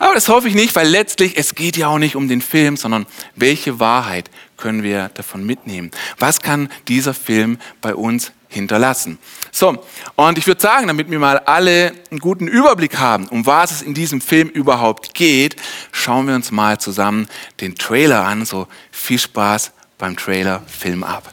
Aber 0.00 0.14
das 0.14 0.28
hoffe 0.28 0.48
ich 0.48 0.54
nicht, 0.54 0.74
weil 0.74 0.88
letztlich 0.88 1.36
es 1.36 1.54
geht 1.54 1.76
ja 1.76 1.88
auch 1.88 1.98
nicht 1.98 2.16
um 2.16 2.26
den 2.26 2.40
Film, 2.40 2.76
sondern 2.76 3.06
welche 3.36 3.78
Wahrheit 3.78 4.30
können 4.56 4.82
wir 4.82 5.10
davon 5.14 5.44
mitnehmen? 5.44 5.90
Was 6.18 6.40
kann 6.40 6.68
dieser 6.88 7.14
Film 7.14 7.58
bei 7.80 7.94
uns 7.94 8.32
hinterlassen. 8.50 9.18
So, 9.50 9.82
und 10.16 10.38
ich 10.38 10.46
würde 10.46 10.60
sagen, 10.60 10.88
damit 10.88 11.10
wir 11.10 11.18
mal 11.18 11.38
alle 11.38 11.94
einen 12.10 12.20
guten 12.20 12.46
Überblick 12.46 12.98
haben, 12.98 13.26
um 13.28 13.46
was 13.46 13.70
es 13.70 13.82
in 13.82 13.94
diesem 13.94 14.20
Film 14.20 14.48
überhaupt 14.48 15.14
geht, 15.14 15.56
schauen 15.92 16.28
wir 16.28 16.34
uns 16.34 16.50
mal 16.50 16.78
zusammen 16.78 17.28
den 17.60 17.76
Trailer 17.76 18.24
an. 18.26 18.44
So 18.44 18.66
viel 18.90 19.18
Spaß 19.18 19.72
beim 19.96 20.16
Trailer 20.16 20.62
Film 20.66 21.04
ab. 21.04 21.32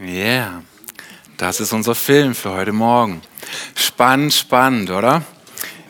Yeah, 0.00 0.62
das 1.36 1.60
ist 1.60 1.72
unser 1.72 1.94
Film 1.94 2.34
für 2.34 2.52
heute 2.52 2.72
Morgen. 2.72 3.20
Spannend, 3.74 4.32
spannend, 4.32 4.90
oder? 4.90 5.22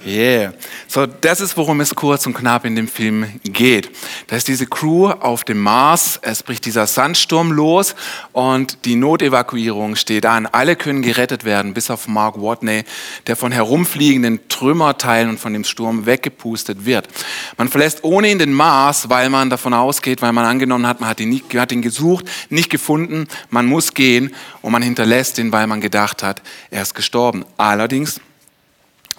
Yeah. 0.05 0.53
So, 0.87 1.07
das 1.07 1.41
ist, 1.41 1.57
worum 1.57 1.81
es 1.81 1.95
kurz 1.95 2.27
und 2.27 2.35
knapp 2.35 2.67
in 2.67 2.77
dem 2.77 2.89
Film 2.89 3.41
geht. 3.43 3.91
Da 4.27 4.37
ist 4.37 4.49
diese 4.49 4.67
Crew 4.67 5.09
auf 5.09 5.45
dem 5.45 5.61
Mars, 5.61 6.19
es 6.21 6.43
bricht 6.43 6.67
dieser 6.67 6.87
Sandsturm 6.87 7.53
los 7.53 7.95
und 8.33 8.85
die 8.85 8.97
Notevakuierung 8.97 9.97
steht 9.97 10.27
an. 10.27 10.47
Alle 10.47 10.77
können 10.77 11.01
gerettet 11.01 11.45
werden, 11.45 11.73
bis 11.73 11.91
auf 11.91 12.07
Mark 12.07 12.39
Watney, 12.39 12.85
der 13.27 13.37
von 13.37 13.51
herumfliegenden 13.51 14.47
Trümmerteilen 14.49 15.31
und 15.31 15.41
von 15.41 15.55
dem 15.55 15.65
Sturm 15.65 16.05
weggepustet 16.05 16.85
wird. 16.85 17.09
Man 17.57 17.69
verlässt 17.69 18.05
ohne 18.05 18.31
ihn 18.31 18.39
den 18.39 18.53
Mars, 18.53 19.09
weil 19.09 19.31
man 19.31 19.49
davon 19.49 19.73
ausgeht, 19.73 20.21
weil 20.21 20.33
man 20.33 20.45
angenommen 20.45 20.87
hat, 20.87 21.01
man 21.01 21.09
hat 21.09 21.21
ihn, 21.21 21.31
nicht, 21.31 21.55
hat 21.55 21.73
ihn 21.73 21.83
gesucht, 21.83 22.27
nicht 22.51 22.69
gefunden, 22.69 23.27
man 23.49 23.65
muss 23.65 23.95
gehen 23.95 24.35
und 24.61 24.73
man 24.73 24.83
hinterlässt 24.83 25.39
ihn, 25.39 25.51
weil 25.51 25.67
man 25.67 25.81
gedacht 25.81 26.23
hat, 26.23 26.43
er 26.71 26.83
ist 26.83 26.95
gestorben. 26.95 27.47
Allerdings 27.57 28.21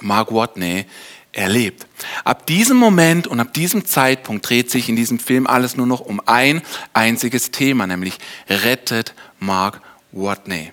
Mark 0.02 0.34
Watney 0.34 0.86
erlebt. 1.32 1.86
Ab 2.24 2.46
diesem 2.46 2.78
Moment 2.78 3.28
und 3.28 3.40
ab 3.40 3.54
diesem 3.54 3.86
Zeitpunkt 3.86 4.50
dreht 4.50 4.72
sich 4.72 4.90
in 4.90 4.96
diesem 4.96 5.20
Film 5.20 5.48
alles 5.48 5.76
nur 5.76 5.88
noch 5.88 6.00
um 6.00 6.22
ein 6.26 6.62
einziges 6.94 7.52
Thema, 7.52 7.88
nämlich 7.88 8.18
rettet 8.50 9.14
Mark 9.40 9.82
Watney. 10.12 10.72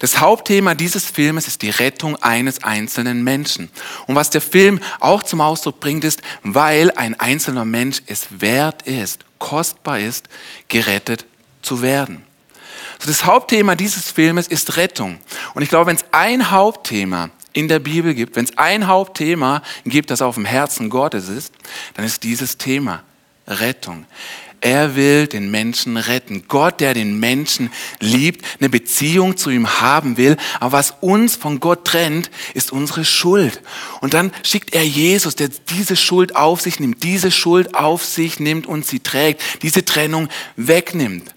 Das 0.00 0.20
Hauptthema 0.20 0.74
dieses 0.74 1.04
Filmes 1.04 1.46
ist 1.46 1.62
die 1.62 1.70
Rettung 1.70 2.16
eines 2.16 2.64
einzelnen 2.64 3.22
Menschen. 3.22 3.70
Und 4.06 4.16
was 4.16 4.30
der 4.30 4.40
Film 4.40 4.80
auch 5.00 5.22
zum 5.22 5.40
Ausdruck 5.40 5.80
bringt, 5.80 6.04
ist, 6.04 6.20
weil 6.42 6.90
ein 6.92 7.18
einzelner 7.18 7.64
Mensch 7.64 8.02
es 8.06 8.26
wert 8.40 8.82
ist, 8.82 9.24
kostbar 9.38 10.00
ist, 10.00 10.28
gerettet 10.68 11.26
zu 11.62 11.82
werden. 11.82 12.24
das 13.04 13.24
Hauptthema 13.24 13.76
dieses 13.76 14.10
Filmes 14.10 14.48
ist 14.48 14.76
Rettung. 14.76 15.18
Und 15.54 15.62
ich 15.62 15.68
glaube, 15.68 15.86
wenn 15.86 15.96
es 15.96 16.04
ein 16.10 16.50
Hauptthema 16.50 17.30
in 17.58 17.66
der 17.66 17.80
Bibel 17.80 18.14
gibt, 18.14 18.36
wenn 18.36 18.44
es 18.44 18.56
ein 18.56 18.86
Hauptthema 18.86 19.62
gibt, 19.84 20.10
das 20.10 20.22
auf 20.22 20.36
dem 20.36 20.44
Herzen 20.44 20.90
Gottes 20.90 21.28
ist, 21.28 21.52
dann 21.94 22.04
ist 22.04 22.22
dieses 22.22 22.56
Thema 22.56 23.02
Rettung. 23.48 24.06
Er 24.60 24.94
will 24.96 25.26
den 25.26 25.50
Menschen 25.50 25.96
retten. 25.96 26.44
Gott, 26.48 26.80
der 26.80 26.94
den 26.94 27.18
Menschen 27.18 27.70
liebt, 28.00 28.44
eine 28.58 28.68
Beziehung 28.68 29.36
zu 29.36 29.50
ihm 29.50 29.80
haben 29.80 30.16
will. 30.16 30.36
Aber 30.60 30.72
was 30.72 30.94
uns 31.00 31.36
von 31.36 31.60
Gott 31.60 31.84
trennt, 31.84 32.30
ist 32.54 32.72
unsere 32.72 33.04
Schuld. 33.04 33.60
Und 34.00 34.14
dann 34.14 34.32
schickt 34.42 34.74
er 34.74 34.84
Jesus, 34.84 35.36
der 35.36 35.48
diese 35.48 35.96
Schuld 35.96 36.34
auf 36.34 36.60
sich 36.60 36.80
nimmt, 36.80 37.02
diese 37.02 37.30
Schuld 37.30 37.74
auf 37.74 38.04
sich 38.04 38.40
nimmt 38.40 38.66
und 38.66 38.84
sie 38.84 39.00
trägt, 39.00 39.42
diese 39.62 39.84
Trennung 39.84 40.28
wegnimmt. 40.56 41.34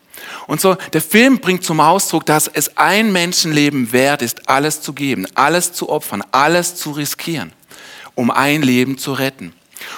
Und 0.47 0.61
so, 0.61 0.75
der 0.93 1.01
Film 1.01 1.39
bringt 1.39 1.63
zum 1.63 1.79
Ausdruck, 1.79 2.25
dass 2.25 2.47
es 2.47 2.77
ein 2.77 3.11
Menschenleben 3.11 3.91
wert 3.91 4.21
ist, 4.21 4.49
alles 4.49 4.81
zu 4.81 4.93
geben, 4.93 5.27
alles 5.35 5.73
zu 5.73 5.89
opfern, 5.89 6.23
alles 6.31 6.75
zu 6.75 6.91
riskieren, 6.91 7.53
um 8.15 8.31
ein 8.31 8.61
Leben 8.61 8.97
zu 8.97 9.13
retten. 9.13 9.53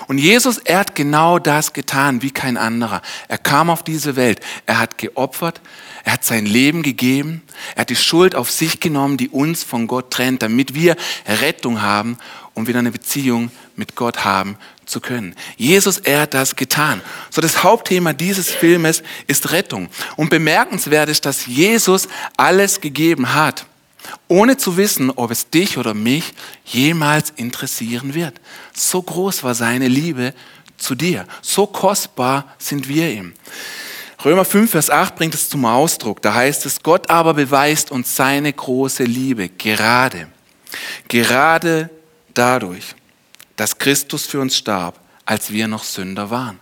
Und 0.08 0.18
Jesus, 0.18 0.58
er 0.60 0.80
hat 0.80 0.96
genau 0.96 1.40
das 1.40 1.74
getan 1.74 2.22
wie 2.22 2.32
kein 2.32 2.58
anderer. 2.58 3.02
Er 3.28 3.38
kam 3.38 3.70
auf 3.70 3.84
diese 3.84 4.16
Welt, 4.16 4.40
er 4.66 4.80
hat 4.80 4.98
geopfert, 4.98 5.62
er 6.04 6.14
hat 6.14 6.24
sein 6.24 6.46
Leben 6.46 6.84
gegeben, 6.84 7.42
er 7.76 7.82
hat 7.82 7.90
die 7.90 7.96
Schuld 7.96 8.36
auf 8.36 8.52
sich 8.52 8.80
genommen, 8.80 9.18
die 9.18 9.30
uns 9.30 9.64
von 9.64 9.88
Gott 9.88 10.12
trennt, 10.12 10.42
damit 10.42 10.74
wir 10.74 10.96
Rettung 11.26 11.82
haben 11.82 12.18
und 12.54 12.68
wieder 12.68 12.80
eine 12.80 12.92
Beziehung 12.92 13.52
mit 13.76 13.96
Gott 13.96 14.24
haben 14.24 14.58
zu 14.86 15.00
können. 15.00 15.36
Jesus, 15.58 15.98
er 16.00 16.22
hat 16.22 16.34
das 16.34 16.56
getan. 16.56 17.02
So 17.30 17.42
das 17.42 17.64
Hauptthema 17.64 18.14
dieses 18.14 18.50
Filmes 18.50 19.04
ist 19.28 19.52
Rettung. 19.52 19.90
Und 20.16 20.30
bemerkenswert 20.30 21.10
ist, 21.10 21.26
dass 21.26 21.46
Jesus 21.46 22.08
alles 22.38 22.82
gegeben 22.82 23.34
hat, 23.34 23.66
ohne 24.28 24.58
zu 24.58 24.78
wissen, 24.78 25.12
ob 25.12 25.32
es 25.32 25.50
dich 25.50 25.78
oder 25.78 25.94
mich 25.94 26.34
jemals 26.66 27.32
interessieren 27.36 28.14
wird. 28.14 28.40
So 28.74 29.02
groß 29.02 29.44
war 29.44 29.56
seine 29.56 29.88
Liebe 29.88 30.34
zu 30.78 30.96
dir. 30.96 31.26
So 31.42 31.66
kostbar 31.66 32.54
sind 32.58 32.88
wir 32.88 33.10
ihm. 33.10 33.34
Römer 34.24 34.46
5, 34.46 34.72
Vers 34.72 34.90
8 34.90 35.16
bringt 35.16 35.34
es 35.34 35.50
zum 35.50 35.66
Ausdruck. 35.66 36.22
Da 36.22 36.34
heißt 36.34 36.66
es, 36.66 36.82
Gott 36.82 37.10
aber 37.10 37.34
beweist 37.34 37.92
uns 37.92 38.16
seine 38.16 38.54
große 38.54 39.04
Liebe 39.04 39.50
gerade. 39.50 40.28
Gerade 41.08 41.90
dadurch, 42.34 42.96
dass 43.56 43.78
Christus 43.78 44.26
für 44.26 44.40
uns 44.40 44.58
starb, 44.58 45.00
als 45.26 45.52
wir 45.52 45.68
noch 45.68 45.84
Sünder 45.84 46.30
waren. 46.30 46.60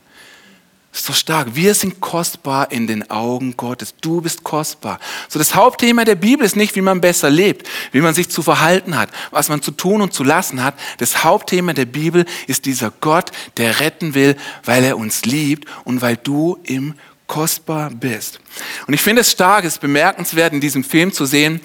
ist 0.94 1.06
so 1.06 1.14
stark. 1.14 1.56
Wir 1.56 1.74
sind 1.74 2.02
kostbar 2.02 2.72
in 2.72 2.86
den 2.86 3.10
Augen 3.10 3.56
Gottes. 3.56 3.96
Du 4.02 4.22
bist 4.22 4.44
kostbar. 4.44 5.00
So 5.30 5.40
das 5.40 5.56
Hauptthema 5.56 6.04
der 6.04 6.16
Bibel 6.16 6.46
ist 6.46 6.56
nicht, 6.56 6.76
wie 6.76 6.82
man 6.82 7.00
besser 7.00 7.30
lebt, 7.30 7.68
wie 7.92 8.02
man 8.02 8.14
sich 8.14 8.30
zu 8.30 8.42
verhalten 8.42 8.98
hat, 8.98 9.10
was 9.32 9.48
man 9.48 9.62
zu 9.62 9.72
tun 9.72 10.02
und 10.02 10.14
zu 10.14 10.24
lassen 10.24 10.64
hat. 10.64 10.76
Das 10.98 11.24
Hauptthema 11.24 11.74
der 11.74 11.86
Bibel 11.86 12.26
ist 12.48 12.66
dieser 12.66 12.92
Gott, 13.00 13.32
der 13.58 13.80
retten 13.80 14.14
will, 14.14 14.36
weil 14.66 14.84
er 14.84 14.98
uns 14.98 15.24
liebt 15.24 15.68
und 15.86 16.02
weil 16.02 16.18
du 16.18 16.60
im 16.64 16.96
kostbar 17.32 17.92
bist. 17.92 18.42
Und 18.88 18.94
ich 18.94 19.00
finde 19.00 19.22
es 19.22 19.32
stark, 19.32 19.64
es 19.64 19.76
ist 19.76 19.82
bemerkenswert 19.82 20.52
in 20.52 20.60
diesem 20.60 20.84
Film 20.84 21.14
zu 21.14 21.26
sehen, 21.26 21.62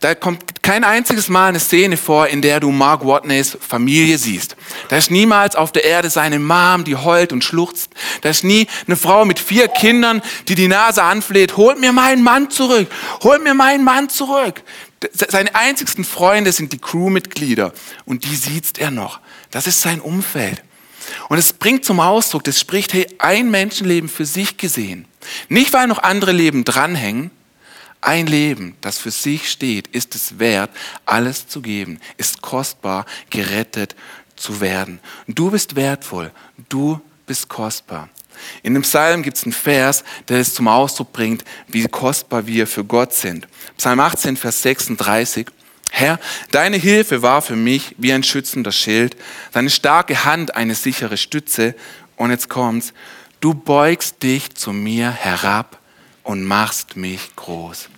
da 0.00 0.14
kommt 0.14 0.62
kein 0.62 0.82
einziges 0.82 1.28
Mal 1.28 1.50
eine 1.50 1.60
Szene 1.60 1.98
vor, 1.98 2.28
in 2.28 2.40
der 2.40 2.58
du 2.58 2.70
Mark 2.70 3.04
Watneys 3.04 3.58
Familie 3.60 4.16
siehst. 4.16 4.56
Da 4.88 4.96
ist 4.96 5.10
niemals 5.10 5.56
auf 5.56 5.72
der 5.72 5.84
Erde 5.84 6.08
seine 6.08 6.38
Mom, 6.38 6.84
die 6.84 6.96
heult 6.96 7.34
und 7.34 7.44
schluchzt. 7.44 7.90
Da 8.22 8.30
ist 8.30 8.44
nie 8.44 8.66
eine 8.86 8.96
Frau 8.96 9.26
mit 9.26 9.38
vier 9.38 9.68
Kindern, 9.68 10.22
die 10.48 10.54
die 10.54 10.68
Nase 10.68 11.02
anfleht, 11.02 11.58
holt 11.58 11.78
mir 11.78 11.92
meinen 11.92 12.22
Mann 12.22 12.48
zurück, 12.48 12.90
holt 13.22 13.42
mir 13.42 13.52
meinen 13.52 13.84
Mann 13.84 14.08
zurück. 14.08 14.62
Seine 15.12 15.54
einzigsten 15.54 16.04
Freunde 16.04 16.52
sind 16.52 16.72
die 16.72 16.78
Crewmitglieder 16.78 17.74
und 18.06 18.24
die 18.24 18.36
sieht 18.36 18.78
er 18.78 18.90
noch. 18.90 19.20
Das 19.50 19.66
ist 19.66 19.82
sein 19.82 20.00
Umfeld. 20.00 20.62
Und 21.28 21.36
es 21.36 21.52
bringt 21.52 21.84
zum 21.84 22.00
Ausdruck, 22.00 22.44
das 22.44 22.58
spricht, 22.58 22.94
hey, 22.94 23.06
ein 23.18 23.50
Menschenleben 23.50 24.08
für 24.08 24.24
sich 24.24 24.56
gesehen. 24.56 25.06
Nicht, 25.48 25.72
weil 25.72 25.86
noch 25.86 26.02
andere 26.02 26.32
Leben 26.32 26.64
dranhängen. 26.64 27.30
Ein 28.00 28.26
Leben, 28.26 28.76
das 28.80 28.98
für 28.98 29.10
sich 29.10 29.50
steht, 29.50 29.88
ist 29.88 30.14
es 30.14 30.38
wert, 30.38 30.70
alles 31.04 31.46
zu 31.48 31.60
geben, 31.60 32.00
ist 32.16 32.40
kostbar, 32.40 33.04
gerettet 33.28 33.94
zu 34.36 34.62
werden. 34.62 35.00
Du 35.28 35.50
bist 35.50 35.76
wertvoll, 35.76 36.32
du 36.70 37.00
bist 37.26 37.48
kostbar. 37.48 38.08
In 38.62 38.72
dem 38.72 38.82
Psalm 38.82 39.22
gibt 39.22 39.36
es 39.36 39.44
einen 39.44 39.52
Vers, 39.52 40.02
der 40.28 40.38
es 40.38 40.54
zum 40.54 40.66
Ausdruck 40.66 41.12
bringt, 41.12 41.44
wie 41.68 41.86
kostbar 41.86 42.46
wir 42.46 42.66
für 42.66 42.84
Gott 42.84 43.12
sind. 43.12 43.46
Psalm 43.76 44.00
18, 44.00 44.36
Vers 44.38 44.62
36. 44.62 45.46
Herr, 45.90 46.18
deine 46.52 46.76
Hilfe 46.76 47.20
war 47.20 47.42
für 47.42 47.56
mich 47.56 47.94
wie 47.98 48.12
ein 48.12 48.22
schützender 48.22 48.72
Schild, 48.72 49.16
deine 49.52 49.70
starke 49.70 50.24
Hand 50.24 50.54
eine 50.54 50.74
sichere 50.74 51.16
Stütze. 51.16 51.74
Und 52.16 52.30
jetzt 52.30 52.48
kommt's, 52.48 52.92
du 53.40 53.54
beugst 53.54 54.22
dich 54.22 54.54
zu 54.54 54.72
mir 54.72 55.10
herab 55.10 55.78
und 56.22 56.44
machst 56.44 56.96
mich 56.96 57.34
groß. 57.36 57.88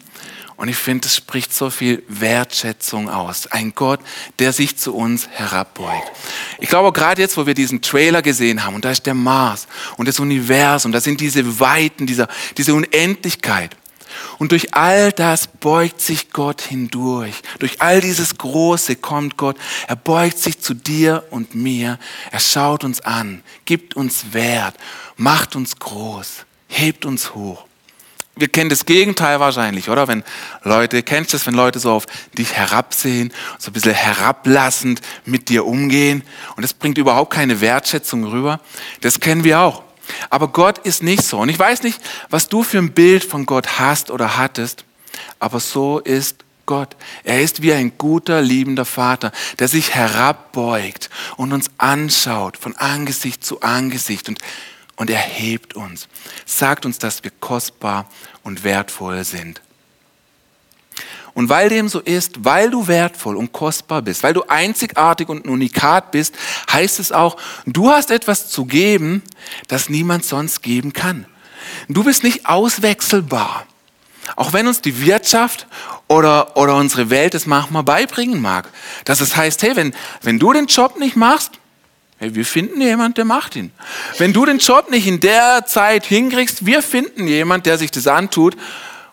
Und 0.56 0.68
ich 0.68 0.76
finde, 0.76 1.08
es 1.08 1.16
spricht 1.16 1.52
so 1.52 1.70
viel 1.70 2.04
Wertschätzung 2.06 3.10
aus. 3.10 3.48
Ein 3.48 3.72
Gott, 3.74 3.98
der 4.38 4.52
sich 4.52 4.76
zu 4.76 4.94
uns 4.94 5.26
herabbeugt. 5.28 6.12
Ich 6.60 6.68
glaube, 6.68 6.92
gerade 6.92 7.20
jetzt, 7.20 7.36
wo 7.36 7.46
wir 7.46 7.54
diesen 7.54 7.82
Trailer 7.82 8.22
gesehen 8.22 8.64
haben, 8.64 8.76
und 8.76 8.84
da 8.84 8.92
ist 8.92 9.04
der 9.06 9.14
Mars 9.14 9.66
und 9.96 10.06
das 10.06 10.20
Universum, 10.20 10.92
da 10.92 11.00
sind 11.00 11.20
diese 11.20 11.58
Weiten, 11.58 12.06
dieser, 12.06 12.28
diese 12.56 12.74
Unendlichkeit. 12.74 13.76
Und 14.42 14.50
durch 14.50 14.74
all 14.74 15.12
das 15.12 15.46
beugt 15.46 16.00
sich 16.00 16.32
Gott 16.32 16.62
hindurch. 16.62 17.42
Durch 17.60 17.80
all 17.80 18.00
dieses 18.00 18.38
Große 18.38 18.96
kommt 18.96 19.36
Gott. 19.36 19.56
Er 19.86 19.94
beugt 19.94 20.36
sich 20.36 20.58
zu 20.58 20.74
dir 20.74 21.22
und 21.30 21.54
mir. 21.54 21.96
Er 22.32 22.40
schaut 22.40 22.82
uns 22.82 23.00
an, 23.02 23.44
gibt 23.66 23.94
uns 23.94 24.32
Wert, 24.32 24.74
macht 25.16 25.54
uns 25.54 25.76
groß, 25.76 26.44
hebt 26.66 27.04
uns 27.04 27.36
hoch. 27.36 27.66
Wir 28.34 28.48
kennen 28.48 28.68
das 28.68 28.84
Gegenteil 28.84 29.38
wahrscheinlich, 29.38 29.88
oder? 29.88 30.08
Wenn 30.08 30.24
Leute, 30.64 31.04
kennst 31.04 31.32
du 31.32 31.36
das, 31.36 31.46
wenn 31.46 31.54
Leute 31.54 31.78
so 31.78 31.92
auf 31.92 32.06
dich 32.36 32.52
herabsehen, 32.52 33.32
so 33.60 33.70
ein 33.70 33.74
bisschen 33.74 33.94
herablassend 33.94 35.02
mit 35.24 35.50
dir 35.50 35.64
umgehen 35.66 36.24
und 36.56 36.64
das 36.64 36.74
bringt 36.74 36.98
überhaupt 36.98 37.32
keine 37.32 37.60
Wertschätzung 37.60 38.24
rüber? 38.24 38.58
Das 39.02 39.20
kennen 39.20 39.44
wir 39.44 39.60
auch. 39.60 39.84
Aber 40.30 40.48
Gott 40.48 40.78
ist 40.78 41.02
nicht 41.02 41.22
so. 41.22 41.38
Und 41.38 41.48
ich 41.48 41.58
weiß 41.58 41.82
nicht, 41.82 42.00
was 42.30 42.48
du 42.48 42.62
für 42.62 42.78
ein 42.78 42.92
Bild 42.92 43.24
von 43.24 43.46
Gott 43.46 43.78
hast 43.78 44.10
oder 44.10 44.36
hattest, 44.36 44.84
aber 45.38 45.60
so 45.60 45.98
ist 45.98 46.44
Gott. 46.66 46.96
Er 47.24 47.42
ist 47.42 47.62
wie 47.62 47.72
ein 47.72 47.98
guter, 47.98 48.40
liebender 48.40 48.84
Vater, 48.84 49.32
der 49.58 49.68
sich 49.68 49.94
herabbeugt 49.94 51.10
und 51.36 51.52
uns 51.52 51.70
anschaut 51.78 52.56
von 52.56 52.76
Angesicht 52.76 53.44
zu 53.44 53.60
Angesicht 53.62 54.28
und, 54.28 54.38
und 54.96 55.10
er 55.10 55.18
hebt 55.18 55.74
uns, 55.74 56.08
sagt 56.46 56.86
uns, 56.86 56.98
dass 56.98 57.24
wir 57.24 57.32
kostbar 57.40 58.08
und 58.42 58.64
wertvoll 58.64 59.24
sind. 59.24 59.60
Und 61.34 61.48
weil 61.48 61.70
dem 61.70 61.88
so 61.88 62.00
ist, 62.00 62.44
weil 62.44 62.70
du 62.70 62.88
wertvoll 62.88 63.36
und 63.36 63.52
kostbar 63.52 64.02
bist, 64.02 64.22
weil 64.22 64.34
du 64.34 64.42
einzigartig 64.48 65.28
und 65.28 65.46
unikat 65.46 66.10
bist, 66.10 66.34
heißt 66.70 67.00
es 67.00 67.10
auch, 67.10 67.36
du 67.64 67.90
hast 67.90 68.10
etwas 68.10 68.50
zu 68.50 68.66
geben, 68.66 69.22
das 69.68 69.88
niemand 69.88 70.24
sonst 70.24 70.62
geben 70.62 70.92
kann. 70.92 71.26
Du 71.88 72.04
bist 72.04 72.22
nicht 72.22 72.46
auswechselbar. 72.46 73.66
Auch 74.36 74.52
wenn 74.52 74.66
uns 74.66 74.80
die 74.82 75.04
Wirtschaft 75.04 75.66
oder, 76.06 76.56
oder 76.56 76.76
unsere 76.76 77.10
Welt 77.10 77.34
es 77.34 77.46
manchmal 77.46 77.82
beibringen 77.82 78.40
mag. 78.40 78.68
Dass 79.04 79.20
es 79.20 79.36
heißt, 79.36 79.62
hey, 79.62 79.74
wenn, 79.74 79.94
wenn 80.22 80.38
du 80.38 80.52
den 80.52 80.66
Job 80.66 80.98
nicht 80.98 81.16
machst, 81.16 81.52
hey, 82.18 82.34
wir 82.34 82.44
finden 82.44 82.80
jemand, 82.80 83.18
der 83.18 83.24
macht 83.24 83.56
ihn. 83.56 83.72
Wenn 84.18 84.32
du 84.32 84.44
den 84.44 84.58
Job 84.58 84.90
nicht 84.90 85.06
in 85.06 85.20
der 85.20 85.64
Zeit 85.66 86.06
hinkriegst, 86.06 86.66
wir 86.66 86.82
finden 86.82 87.26
jemand, 87.26 87.66
der 87.66 87.78
sich 87.78 87.90
das 87.90 88.06
antut 88.06 88.56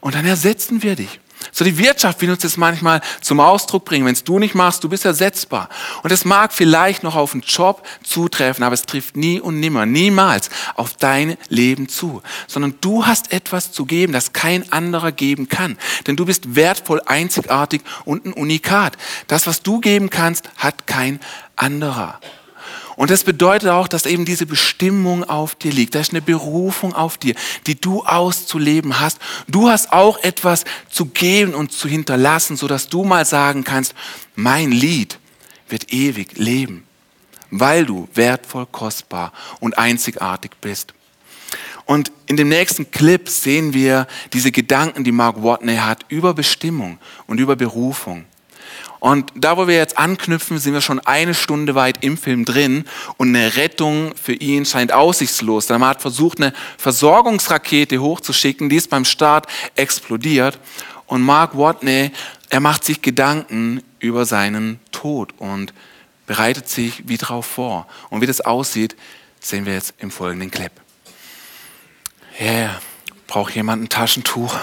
und 0.02 0.16
dann 0.16 0.26
ersetzen 0.26 0.84
wir 0.84 0.96
dich. 0.96 1.20
So 1.51 1.65
die 1.65 1.77
Wirtschaft 1.77 2.22
will 2.22 2.32
uns 2.32 2.41
das 2.41 2.58
manchmal 2.58 3.01
zum 3.22 3.39
Ausdruck 3.39 3.86
bringen. 3.86 4.06
Wenn 4.06 4.13
es 4.13 4.24
du 4.24 4.39
nicht 4.39 4.56
machst, 4.56 4.84
du 4.84 4.89
bist 4.89 5.06
ersetzbar. 5.06 5.70
Und 6.03 6.12
es 6.12 6.25
mag 6.25 6.53
vielleicht 6.53 7.03
noch 7.03 7.15
auf 7.15 7.34
einen 7.34 7.44
Job 7.44 7.86
zutreffen, 8.03 8.63
aber 8.63 8.74
es 8.74 8.84
trifft 8.84 9.18
nie 9.18 9.39
und 9.39 9.60
nimmer, 9.60 9.86
niemals 9.86 10.50
auf 10.75 10.94
dein 10.94 11.38
Leben 11.50 11.89
zu. 11.89 12.22
Sondern 12.48 12.75
du 12.82 13.06
hast 13.06 13.32
etwas 13.32 13.72
zu 13.72 13.86
geben, 13.86 14.13
das 14.13 14.34
kein 14.34 14.72
anderer 14.72 15.12
geben 15.12 15.50
kann. 15.50 15.77
Denn 16.08 16.15
du 16.15 16.25
bist 16.25 16.56
wertvoll, 16.56 17.01
einzigartig 17.06 17.82
und 18.06 18.25
ein 18.25 18.34
Unikat. 18.34 18.98
Das, 19.27 19.48
was 19.48 19.62
du 19.62 19.79
geben 19.79 20.10
kannst, 20.10 20.50
hat 20.58 20.88
kein 20.88 21.20
anderer. 21.56 22.20
Und 23.00 23.12
das 23.12 23.24
bedeutet 23.24 23.70
auch, 23.70 23.88
dass 23.88 24.06
eben 24.06 24.25
diese 24.25 24.46
Bestimmung 24.46 25.24
auf 25.24 25.56
dir 25.56 25.72
liegt. 25.72 25.96
Da 25.96 26.01
ist 26.01 26.12
eine 26.12 26.22
Berufung 26.22 26.94
auf 26.94 27.18
dir, 27.18 27.34
die 27.65 27.79
du 27.79 28.03
auszuleben 28.03 29.00
hast. 29.00 29.20
Du 29.48 29.70
hast 29.70 29.94
auch 29.94 30.22
etwas 30.22 30.65
zu 30.89 31.06
geben 31.06 31.53
und 31.53 31.72
zu 31.72 31.88
hinterlassen, 31.88 32.58
sodass 32.58 32.89
du 32.89 33.06
mal 33.06 33.24
sagen 33.24 33.63
kannst, 33.63 33.96
mein 34.36 34.74
Lied 34.74 35.18
wird 35.70 35.94
ewig 35.94 36.38
leben, 36.38 36.84
weil 37.51 37.86
du 37.86 38.10
wertvoll, 38.15 38.65
kostbar 38.70 39.32
und 39.62 39.77
einzigartig 39.77 40.51
bist. 40.60 40.94
Und 41.86 42.12
in 42.25 42.36
dem 42.36 42.50
nächsten 42.50 42.91
Clip 42.91 43.29
sehen 43.29 43.74
wir 43.74 44.08
diese 44.34 44.51
Gedanken, 44.51 45.06
die 45.06 45.13
Mark 45.13 45.41
Watney 45.41 45.77
hat 45.77 46.03
über 46.10 46.34
Bestimmung 46.34 46.98
und 47.27 47.39
über 47.39 47.56
Berufung. 47.56 48.25
Und 49.00 49.32
da, 49.36 49.58
wo 49.58 49.68
wir 49.68 49.75
jetzt 49.75 49.98
anknüpfen, 49.98 50.60
sind 50.60 50.74
wir 50.74 50.82
schon 50.82 51.00
eine 51.00 51.34
Stunde 51.34 51.74
weit 51.75 52.03
im 52.03 52.18
Film 52.18 52.44
drin 52.44 52.86
und 53.18 53.29
eine 53.29 53.56
Rettung 53.56 54.13
für 54.22 54.34
ihn 54.34 54.65
scheint 54.65 54.91
aussichtslos. 54.91 55.68
Der 55.68 55.79
Mann 55.79 55.91
hat 55.91 56.01
versucht, 56.01 56.41
eine 56.41 56.53
Versorgungsrakete 56.77 58.00
hochzuschicken, 58.00 58.70
die 58.70 58.75
ist 58.75 58.89
beim 58.89 59.06
Start 59.06 59.48
explodiert. 59.75 60.60
Und 61.08 61.22
Mark 61.22 61.58
Watney, 61.58 62.12
er 62.50 62.60
macht 62.60 62.84
sich 62.84 63.01
Gedanken 63.01 63.82
über 64.00 64.25
seinen 64.25 64.79
Tod 64.91 65.34
und 65.38 65.74
bereitet 66.27 66.68
sich 66.68 67.08
wie 67.08 67.18
drauf 67.18 67.46
vor. 67.46 67.88
Und 68.10 68.22
wie 68.22 68.27
das 68.27 68.41
aussieht, 68.41 68.96
sehen 69.39 69.65
wir 69.65 69.74
jetzt 69.74 69.94
im 70.00 70.12
folgenden 70.12 70.51
Clip. 70.51 70.72
Yeah, 72.39 72.79
braucht 73.27 73.56
jemand 73.56 73.84
ein 73.84 73.89
Taschentuch? 73.89 74.56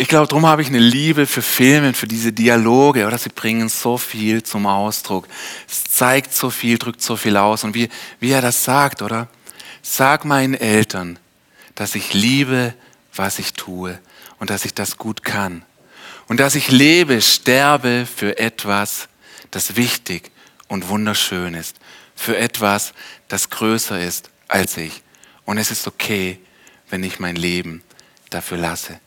Ich 0.00 0.06
glaube, 0.06 0.28
darum 0.28 0.46
habe 0.46 0.62
ich 0.62 0.68
eine 0.68 0.78
Liebe 0.78 1.26
für 1.26 1.42
Filme, 1.42 1.92
für 1.92 2.06
diese 2.06 2.32
Dialoge, 2.32 3.04
oder 3.04 3.18
sie 3.18 3.30
bringen 3.30 3.68
so 3.68 3.98
viel 3.98 4.44
zum 4.44 4.64
Ausdruck. 4.68 5.26
Es 5.68 5.82
zeigt 5.82 6.32
so 6.32 6.50
viel, 6.50 6.78
drückt 6.78 7.02
so 7.02 7.16
viel 7.16 7.36
aus. 7.36 7.64
Und 7.64 7.74
wie, 7.74 7.88
wie 8.20 8.30
er 8.30 8.40
das 8.40 8.62
sagt, 8.62 9.02
oder? 9.02 9.26
Sag 9.82 10.24
meinen 10.24 10.54
Eltern, 10.54 11.18
dass 11.74 11.96
ich 11.96 12.14
liebe, 12.14 12.74
was 13.12 13.40
ich 13.40 13.54
tue 13.54 13.98
und 14.38 14.50
dass 14.50 14.64
ich 14.64 14.72
das 14.72 14.98
gut 14.98 15.24
kann. 15.24 15.64
Und 16.28 16.38
dass 16.38 16.54
ich 16.54 16.70
lebe, 16.70 17.20
sterbe 17.20 18.06
für 18.06 18.38
etwas, 18.38 19.08
das 19.50 19.74
wichtig 19.74 20.30
und 20.68 20.90
wunderschön 20.90 21.54
ist. 21.54 21.76
Für 22.14 22.36
etwas, 22.36 22.92
das 23.26 23.50
größer 23.50 24.00
ist 24.00 24.30
als 24.46 24.76
ich. 24.76 25.02
Und 25.44 25.58
es 25.58 25.72
ist 25.72 25.88
okay, 25.88 26.38
wenn 26.88 27.02
ich 27.02 27.18
mein 27.18 27.34
Leben 27.34 27.82
dafür 28.30 28.58
lasse. 28.58 29.00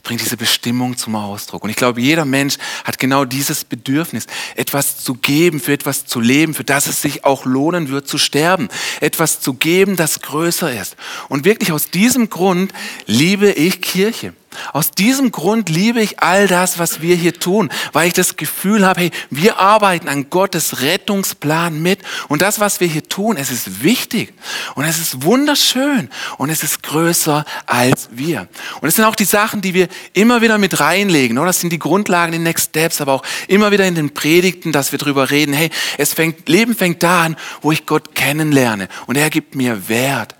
Es 0.00 0.02
bringt 0.02 0.22
diese 0.22 0.38
Bestimmung 0.38 0.96
zum 0.96 1.14
Ausdruck. 1.14 1.62
Und 1.62 1.68
ich 1.68 1.76
glaube, 1.76 2.00
jeder 2.00 2.24
Mensch 2.24 2.56
hat 2.84 2.98
genau 2.98 3.26
dieses 3.26 3.64
Bedürfnis, 3.64 4.26
etwas 4.56 4.96
zu 4.96 5.12
geben, 5.12 5.60
für 5.60 5.74
etwas 5.74 6.06
zu 6.06 6.20
leben, 6.20 6.54
für 6.54 6.64
das 6.64 6.86
es 6.86 7.02
sich 7.02 7.26
auch 7.26 7.44
lohnen 7.44 7.90
wird 7.90 8.08
zu 8.08 8.16
sterben. 8.16 8.70
Etwas 9.02 9.40
zu 9.40 9.52
geben, 9.52 9.96
das 9.96 10.22
größer 10.22 10.72
ist. 10.72 10.96
Und 11.28 11.44
wirklich 11.44 11.70
aus 11.72 11.90
diesem 11.90 12.30
Grund 12.30 12.72
liebe 13.04 13.52
ich 13.52 13.82
Kirche. 13.82 14.32
Aus 14.72 14.90
diesem 14.90 15.30
Grund 15.30 15.68
liebe 15.68 16.00
ich 16.02 16.20
all 16.20 16.48
das, 16.48 16.80
was 16.80 17.00
wir 17.00 17.14
hier 17.14 17.34
tun, 17.34 17.70
weil 17.92 18.08
ich 18.08 18.14
das 18.14 18.36
Gefühl 18.36 18.84
habe, 18.84 19.02
hey, 19.02 19.10
wir 19.30 19.60
arbeiten 19.60 20.08
an 20.08 20.28
Gottes 20.28 20.80
Rettungsplan 20.80 21.80
mit 21.80 22.00
und 22.28 22.42
das, 22.42 22.58
was 22.58 22.80
wir 22.80 22.88
hier 22.88 23.08
tun, 23.08 23.36
es 23.36 23.52
ist 23.52 23.84
wichtig 23.84 24.34
und 24.74 24.84
es 24.84 24.98
ist 24.98 25.22
wunderschön 25.22 26.10
und 26.36 26.50
es 26.50 26.64
ist 26.64 26.82
größer 26.82 27.44
als 27.66 28.08
wir. 28.10 28.48
Und 28.80 28.88
es 28.88 28.96
sind 28.96 29.04
auch 29.04 29.14
die 29.14 29.24
Sachen, 29.24 29.60
die 29.60 29.72
wir 29.72 29.86
immer 30.14 30.42
wieder 30.42 30.58
mit 30.58 30.80
reinlegen, 30.80 31.38
oder? 31.38 31.46
Das 31.46 31.60
sind 31.60 31.72
die 31.72 31.78
Grundlagen, 31.78 32.32
die 32.32 32.38
Next 32.38 32.70
Steps, 32.70 33.00
aber 33.00 33.12
auch 33.12 33.22
immer 33.46 33.70
wieder 33.70 33.86
in 33.86 33.94
den 33.94 34.12
Predigten, 34.14 34.72
dass 34.72 34.90
wir 34.90 34.98
darüber 34.98 35.30
reden, 35.30 35.52
hey, 35.52 35.70
es 35.96 36.12
fängt, 36.12 36.48
Leben 36.48 36.74
fängt 36.74 37.04
da 37.04 37.22
an, 37.22 37.36
wo 37.62 37.70
ich 37.70 37.86
Gott 37.86 38.16
kennenlerne 38.16 38.88
und 39.06 39.16
er 39.16 39.30
gibt 39.30 39.54
mir 39.54 39.88
Wert. 39.88 40.34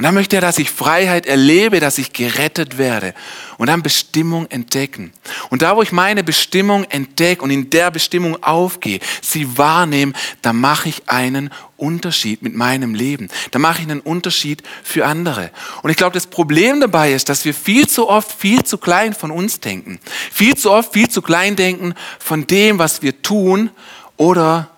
Und 0.00 0.04
dann 0.04 0.14
möchte 0.14 0.36
er, 0.36 0.40
dass 0.40 0.58
ich 0.58 0.70
Freiheit 0.70 1.26
erlebe, 1.26 1.78
dass 1.78 1.98
ich 1.98 2.14
gerettet 2.14 2.78
werde 2.78 3.12
und 3.58 3.66
dann 3.66 3.82
Bestimmung 3.82 4.46
entdecken. 4.46 5.12
Und 5.50 5.60
da, 5.60 5.76
wo 5.76 5.82
ich 5.82 5.92
meine 5.92 6.24
Bestimmung 6.24 6.84
entdecke 6.84 7.42
und 7.42 7.50
in 7.50 7.68
der 7.68 7.90
Bestimmung 7.90 8.42
aufgehe, 8.42 9.00
sie 9.20 9.58
wahrnehme, 9.58 10.14
da 10.40 10.54
mache 10.54 10.88
ich 10.88 11.02
einen 11.10 11.50
Unterschied 11.76 12.40
mit 12.40 12.54
meinem 12.54 12.94
Leben. 12.94 13.28
Da 13.50 13.58
mache 13.58 13.82
ich 13.82 13.90
einen 13.90 14.00
Unterschied 14.00 14.62
für 14.82 15.04
andere. 15.04 15.50
Und 15.82 15.90
ich 15.90 15.98
glaube, 15.98 16.14
das 16.14 16.28
Problem 16.28 16.80
dabei 16.80 17.12
ist, 17.12 17.28
dass 17.28 17.44
wir 17.44 17.52
viel 17.52 17.86
zu 17.86 18.08
oft 18.08 18.32
viel 18.32 18.62
zu 18.62 18.78
klein 18.78 19.12
von 19.12 19.30
uns 19.30 19.60
denken. 19.60 20.00
Viel 20.32 20.56
zu 20.56 20.70
oft 20.70 20.94
viel 20.94 21.10
zu 21.10 21.20
klein 21.20 21.56
denken 21.56 21.92
von 22.18 22.46
dem, 22.46 22.78
was 22.78 23.02
wir 23.02 23.20
tun 23.20 23.68
oder 24.16 24.70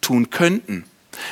tun 0.00 0.30
könnten. 0.30 0.87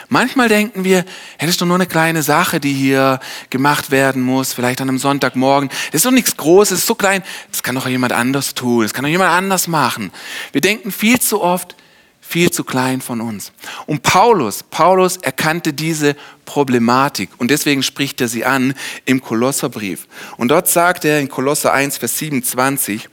Manchmal 0.09 0.49
denken 0.49 0.85
wir, 0.85 0.99
hey, 0.99 1.07
das 1.41 1.51
ist 1.51 1.61
doch 1.61 1.67
nur 1.67 1.77
eine 1.77 1.87
kleine 1.87 2.23
Sache, 2.23 2.61
die 2.61 2.73
hier 2.73 3.21
gemacht 3.51 3.91
werden 3.91 4.23
muss, 4.23 4.53
vielleicht 4.53 4.81
an 4.81 4.89
einem 4.89 4.99
Sonntagmorgen. 4.99 5.69
Das 5.69 6.01
ist 6.01 6.07
doch 6.07 6.11
nichts 6.11 6.37
Großes, 6.37 6.81
ist 6.81 6.87
so 6.87 6.95
klein, 6.95 7.23
das 7.51 7.63
kann 7.63 7.75
doch 7.75 7.89
jemand 7.89 8.13
anders 8.13 8.55
tun, 8.55 8.83
das 8.83 8.95
kann 8.95 9.05
doch 9.05 9.11
jemand 9.11 9.31
anders 9.31 9.69
machen. 9.69 10.13
Wir 10.53 10.61
denken 10.61 10.93
viel 10.93 11.21
zu 11.21 11.43
oft, 11.43 11.77
viel 12.21 12.51
zu 12.51 12.65
klein 12.65 13.01
von 13.01 13.21
uns. 13.21 13.53
Und 13.87 14.03
Paulus, 14.03 14.65
Paulus 14.65 15.17
erkannte 15.17 15.73
diese 15.73 16.17
Problematik 16.45 17.31
und 17.39 17.51
deswegen 17.51 17.83
spricht 17.83 18.21
er 18.21 18.29
sie 18.29 18.45
an 18.45 18.75
im 19.05 19.21
Kolosserbrief. 19.21 20.09
Und 20.37 20.49
dort 20.49 20.69
sagt 20.69 21.05
er 21.05 21.21
in 21.21 21.29
Kolosser 21.29 21.73
1, 21.73 21.99
Vers 21.99 22.19
27, 22.19 23.09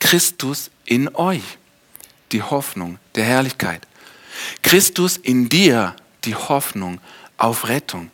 Christus 0.00 0.70
in 0.84 1.14
euch, 1.14 1.58
die 2.32 2.42
Hoffnung 2.42 2.98
der 3.14 3.24
Herrlichkeit. 3.24 3.86
Christus 4.62 5.16
in 5.16 5.48
dir, 5.48 5.94
die 6.26 6.34
Hoffnung 6.34 7.00
auf 7.38 7.68
Rettung. 7.68 8.10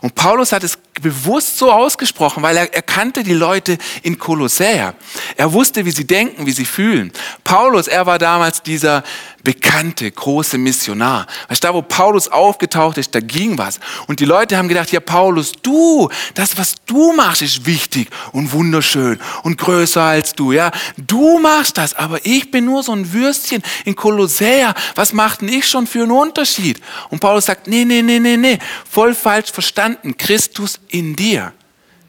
Und 0.00 0.14
Paulus 0.14 0.52
hat 0.52 0.64
es 0.64 0.78
bewusst 1.00 1.58
so 1.58 1.72
ausgesprochen, 1.72 2.42
weil 2.42 2.56
er, 2.56 2.72
er 2.72 2.82
kannte 2.82 3.22
die 3.22 3.34
Leute 3.34 3.78
in 4.02 4.18
Kolossäer. 4.18 4.94
Er 5.36 5.52
wusste, 5.52 5.84
wie 5.84 5.90
sie 5.90 6.06
denken, 6.06 6.46
wie 6.46 6.52
sie 6.52 6.64
fühlen. 6.64 7.12
Paulus, 7.44 7.88
er 7.88 8.06
war 8.06 8.18
damals 8.18 8.62
dieser 8.62 9.02
bekannte, 9.42 10.10
große 10.10 10.58
Missionar. 10.58 11.26
Weißt 11.48 11.64
da 11.64 11.72
wo 11.72 11.82
Paulus 11.82 12.28
aufgetaucht 12.28 12.98
ist, 12.98 13.14
da 13.14 13.20
ging 13.20 13.56
was. 13.58 13.80
Und 14.06 14.20
die 14.20 14.24
Leute 14.24 14.56
haben 14.56 14.68
gedacht, 14.68 14.92
ja 14.92 15.00
Paulus, 15.00 15.52
du, 15.62 16.08
das 16.34 16.58
was 16.58 16.74
du 16.86 17.12
machst, 17.12 17.42
ist 17.42 17.66
wichtig 17.66 18.08
und 18.32 18.52
wunderschön 18.52 19.18
und 19.42 19.58
größer 19.58 20.02
als 20.02 20.34
du. 20.34 20.52
Ja, 20.52 20.70
du 20.96 21.38
machst 21.38 21.78
das, 21.78 21.94
aber 21.94 22.24
ich 22.24 22.50
bin 22.50 22.64
nur 22.64 22.82
so 22.82 22.92
ein 22.92 23.12
Würstchen 23.12 23.62
in 23.84 23.96
Kolossäer. 23.96 24.74
Was 24.94 25.12
macht 25.12 25.40
denn 25.40 25.48
ich 25.48 25.68
schon 25.68 25.86
für 25.86 26.02
einen 26.02 26.12
Unterschied? 26.12 26.80
Und 27.08 27.20
Paulus 27.20 27.46
sagt, 27.46 27.66
nee, 27.66 27.84
nee, 27.84 28.02
nee, 28.02 28.18
nee, 28.18 28.36
nee, 28.36 28.58
voll 28.88 29.14
falsch 29.14 29.50
verstanden. 29.50 30.16
Christus 30.16 30.80
in 30.90 31.16
dir 31.16 31.52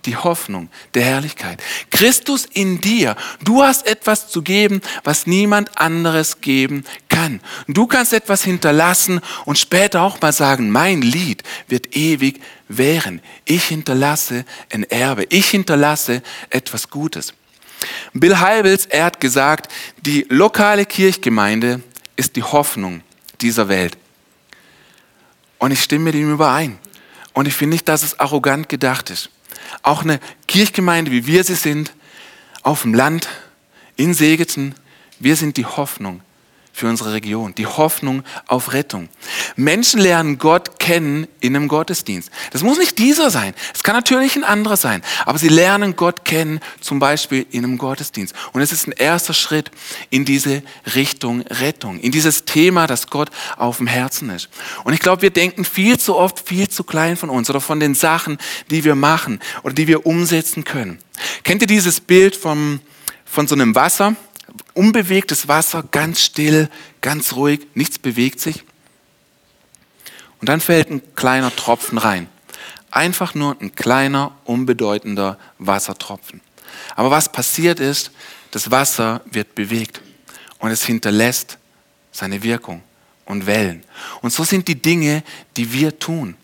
die 0.05 0.15
Hoffnung 0.15 0.69
der 0.93 1.03
Herrlichkeit. 1.03 1.61
Christus 1.89 2.45
in 2.45 2.81
dir. 2.81 3.15
Du 3.43 3.63
hast 3.63 3.85
etwas 3.85 4.29
zu 4.29 4.41
geben, 4.41 4.81
was 5.03 5.27
niemand 5.27 5.77
anderes 5.77 6.41
geben 6.41 6.85
kann. 7.09 7.41
Du 7.67 7.87
kannst 7.87 8.13
etwas 8.13 8.43
hinterlassen 8.43 9.21
und 9.45 9.59
später 9.59 10.01
auch 10.01 10.19
mal 10.21 10.33
sagen, 10.33 10.71
mein 10.71 11.01
Lied 11.01 11.43
wird 11.67 11.95
ewig 11.95 12.41
währen. 12.67 13.21
Ich 13.45 13.65
hinterlasse 13.65 14.45
ein 14.71 14.83
Erbe. 14.83 15.25
Ich 15.29 15.49
hinterlasse 15.49 16.21
etwas 16.49 16.89
Gutes. 16.89 17.33
Bill 18.13 18.39
Heibels, 18.39 18.85
er 18.85 19.05
hat 19.05 19.19
gesagt, 19.19 19.71
die 20.01 20.25
lokale 20.29 20.85
Kirchgemeinde 20.85 21.81
ist 22.15 22.35
die 22.35 22.43
Hoffnung 22.43 23.01
dieser 23.39 23.67
Welt. 23.69 23.97
Und 25.57 25.71
ich 25.71 25.81
stimme 25.81 26.05
mit 26.05 26.15
ihm 26.15 26.31
überein. 26.31 26.77
Und 27.33 27.47
ich 27.47 27.53
finde 27.53 27.75
nicht, 27.75 27.87
dass 27.87 28.03
es 28.03 28.19
arrogant 28.19 28.69
gedacht 28.69 29.09
ist. 29.09 29.29
Auch 29.83 30.03
eine 30.03 30.19
Kirchgemeinde, 30.47 31.11
wie 31.11 31.27
wir 31.27 31.43
sie 31.43 31.55
sind, 31.55 31.93
auf 32.63 32.83
dem 32.83 32.93
Land, 32.93 33.27
in 33.95 34.13
Segeten, 34.13 34.75
wir 35.19 35.35
sind 35.35 35.57
die 35.57 35.65
Hoffnung 35.65 36.21
für 36.73 36.87
unsere 36.87 37.13
Region, 37.13 37.53
die 37.55 37.67
Hoffnung 37.67 38.23
auf 38.47 38.73
Rettung. 38.73 39.09
Menschen 39.55 39.99
lernen 39.99 40.37
Gott 40.37 40.79
kennen 40.79 41.27
in 41.39 41.55
einem 41.55 41.67
Gottesdienst. 41.67 42.31
Das 42.51 42.63
muss 42.63 42.77
nicht 42.77 42.97
dieser 42.97 43.29
sein, 43.29 43.53
es 43.73 43.83
kann 43.83 43.95
natürlich 43.95 44.35
ein 44.35 44.43
anderer 44.43 44.77
sein, 44.77 45.03
aber 45.25 45.37
sie 45.37 45.49
lernen 45.49 45.95
Gott 45.95 46.25
kennen 46.25 46.59
zum 46.79 46.99
Beispiel 46.99 47.45
in 47.51 47.63
einem 47.63 47.77
Gottesdienst. 47.77 48.33
Und 48.53 48.61
es 48.61 48.71
ist 48.71 48.87
ein 48.87 48.93
erster 48.93 49.33
Schritt 49.33 49.71
in 50.09 50.25
diese 50.25 50.63
Richtung 50.95 51.41
Rettung, 51.41 51.99
in 51.99 52.11
dieses 52.11 52.45
Thema, 52.45 52.87
das 52.87 53.07
Gott 53.07 53.29
auf 53.57 53.77
dem 53.77 53.87
Herzen 53.87 54.29
ist. 54.29 54.49
Und 54.83 54.93
ich 54.93 54.99
glaube, 54.99 55.21
wir 55.21 55.31
denken 55.31 55.65
viel 55.65 55.99
zu 55.99 56.15
oft 56.15 56.47
viel 56.47 56.69
zu 56.69 56.83
klein 56.83 57.17
von 57.17 57.29
uns 57.29 57.49
oder 57.49 57.61
von 57.61 57.79
den 57.79 57.95
Sachen, 57.95 58.37
die 58.69 58.83
wir 58.83 58.95
machen 58.95 59.39
oder 59.63 59.73
die 59.73 59.87
wir 59.87 60.05
umsetzen 60.05 60.63
können. 60.63 60.99
Kennt 61.43 61.61
ihr 61.61 61.67
dieses 61.67 61.99
Bild 61.99 62.35
vom, 62.35 62.79
von 63.25 63.47
so 63.47 63.55
einem 63.55 63.75
Wasser? 63.75 64.15
Unbewegtes 64.73 65.47
Wasser, 65.47 65.83
ganz 65.83 66.21
still, 66.21 66.69
ganz 67.01 67.33
ruhig, 67.33 67.67
nichts 67.73 67.99
bewegt 67.99 68.39
sich. 68.39 68.63
Und 70.39 70.49
dann 70.49 70.61
fällt 70.61 70.89
ein 70.89 71.01
kleiner 71.15 71.55
Tropfen 71.55 71.97
rein. 71.97 72.27
Einfach 72.89 73.35
nur 73.35 73.55
ein 73.61 73.75
kleiner, 73.75 74.35
unbedeutender 74.43 75.37
Wassertropfen. 75.59 76.41
Aber 76.95 77.11
was 77.11 77.31
passiert 77.31 77.79
ist, 77.79 78.11
das 78.51 78.71
Wasser 78.71 79.21
wird 79.25 79.55
bewegt 79.55 80.01
und 80.59 80.71
es 80.71 80.83
hinterlässt 80.83 81.57
seine 82.11 82.43
Wirkung 82.43 82.81
und 83.25 83.45
Wellen. 83.45 83.83
Und 84.21 84.33
so 84.33 84.43
sind 84.43 84.67
die 84.67 84.81
Dinge, 84.81 85.23
die 85.57 85.71
wir 85.71 85.97
tun. 85.99 86.35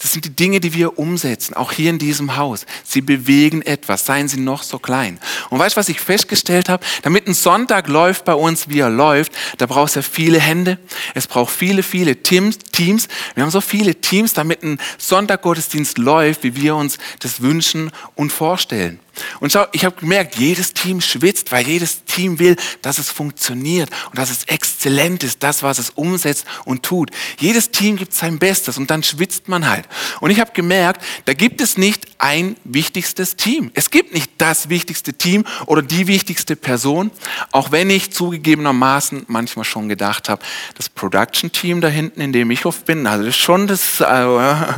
Das 0.00 0.12
sind 0.12 0.24
die 0.24 0.34
Dinge, 0.34 0.60
die 0.60 0.74
wir 0.74 0.98
umsetzen, 0.98 1.54
auch 1.54 1.72
hier 1.72 1.90
in 1.90 1.98
diesem 1.98 2.36
Haus. 2.36 2.66
Sie 2.84 3.00
bewegen 3.00 3.62
etwas, 3.62 4.06
seien 4.06 4.28
sie 4.28 4.40
noch 4.40 4.62
so 4.62 4.78
klein. 4.78 5.18
Und 5.50 5.58
weißt 5.58 5.76
du, 5.76 5.80
was 5.80 5.88
ich 5.88 6.00
festgestellt 6.00 6.68
habe? 6.68 6.84
Damit 7.02 7.26
ein 7.26 7.34
Sonntag 7.34 7.88
läuft 7.88 8.24
bei 8.24 8.34
uns, 8.34 8.68
wie 8.68 8.80
er 8.80 8.90
läuft, 8.90 9.32
da 9.58 9.66
braucht 9.66 9.90
es 9.90 9.94
ja 9.94 10.02
viele 10.02 10.40
Hände. 10.40 10.78
Es 11.14 11.26
braucht 11.26 11.52
viele, 11.52 11.82
viele 11.82 12.22
Teams. 12.22 12.58
Teams. 12.72 13.08
Wir 13.34 13.42
haben 13.42 13.50
so 13.50 13.60
viele 13.60 13.94
Teams, 13.94 14.32
damit 14.32 14.62
ein 14.62 14.78
Sonntaggottesdienst 14.98 15.98
läuft, 15.98 16.42
wie 16.42 16.56
wir 16.56 16.74
uns 16.74 16.98
das 17.20 17.40
wünschen 17.42 17.90
und 18.14 18.32
vorstellen. 18.32 18.98
Und 19.40 19.52
schau, 19.52 19.66
ich 19.72 19.84
habe 19.84 19.96
gemerkt, 19.96 20.36
jedes 20.36 20.72
Team 20.72 21.00
schwitzt, 21.00 21.52
weil 21.52 21.66
jedes 21.66 22.04
Team 22.04 22.38
will, 22.38 22.56
dass 22.80 22.98
es 22.98 23.10
funktioniert 23.10 23.90
und 24.10 24.18
dass 24.18 24.30
es 24.30 24.44
exzellent 24.44 25.22
ist, 25.22 25.42
das, 25.42 25.62
was 25.62 25.78
es 25.78 25.90
umsetzt 25.90 26.46
und 26.64 26.82
tut. 26.82 27.10
Jedes 27.38 27.70
Team 27.70 27.96
gibt 27.96 28.14
sein 28.14 28.38
Bestes 28.38 28.78
und 28.78 28.90
dann 28.90 29.02
schwitzt 29.02 29.48
man 29.48 29.68
halt. 29.68 29.86
Und 30.20 30.30
ich 30.30 30.40
habe 30.40 30.52
gemerkt, 30.52 31.02
da 31.26 31.34
gibt 31.34 31.60
es 31.60 31.76
nicht 31.76 32.06
ein 32.18 32.56
wichtigstes 32.64 33.36
Team. 33.36 33.70
Es 33.74 33.90
gibt 33.90 34.14
nicht 34.14 34.30
das 34.38 34.68
wichtigste 34.68 35.12
Team 35.12 35.44
oder 35.66 35.82
die 35.82 36.06
wichtigste 36.06 36.56
Person, 36.56 37.10
auch 37.50 37.70
wenn 37.70 37.90
ich 37.90 38.12
zugegebenermaßen 38.12 39.24
manchmal 39.28 39.64
schon 39.64 39.88
gedacht 39.88 40.28
habe, 40.28 40.42
das 40.76 40.88
Production-Team 40.88 41.80
da 41.80 41.88
hinten, 41.88 42.20
in 42.20 42.32
dem 42.32 42.50
ich 42.50 42.64
oft 42.64 42.86
bin, 42.86 43.06
also 43.06 43.24
das 43.24 43.36
ist 43.36 43.42
schon 43.42 43.66
das... 43.66 44.00
Äh, 44.00 44.72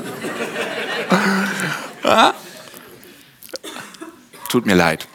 tut 4.54 4.66
mir 4.66 4.76
leid. 4.76 5.08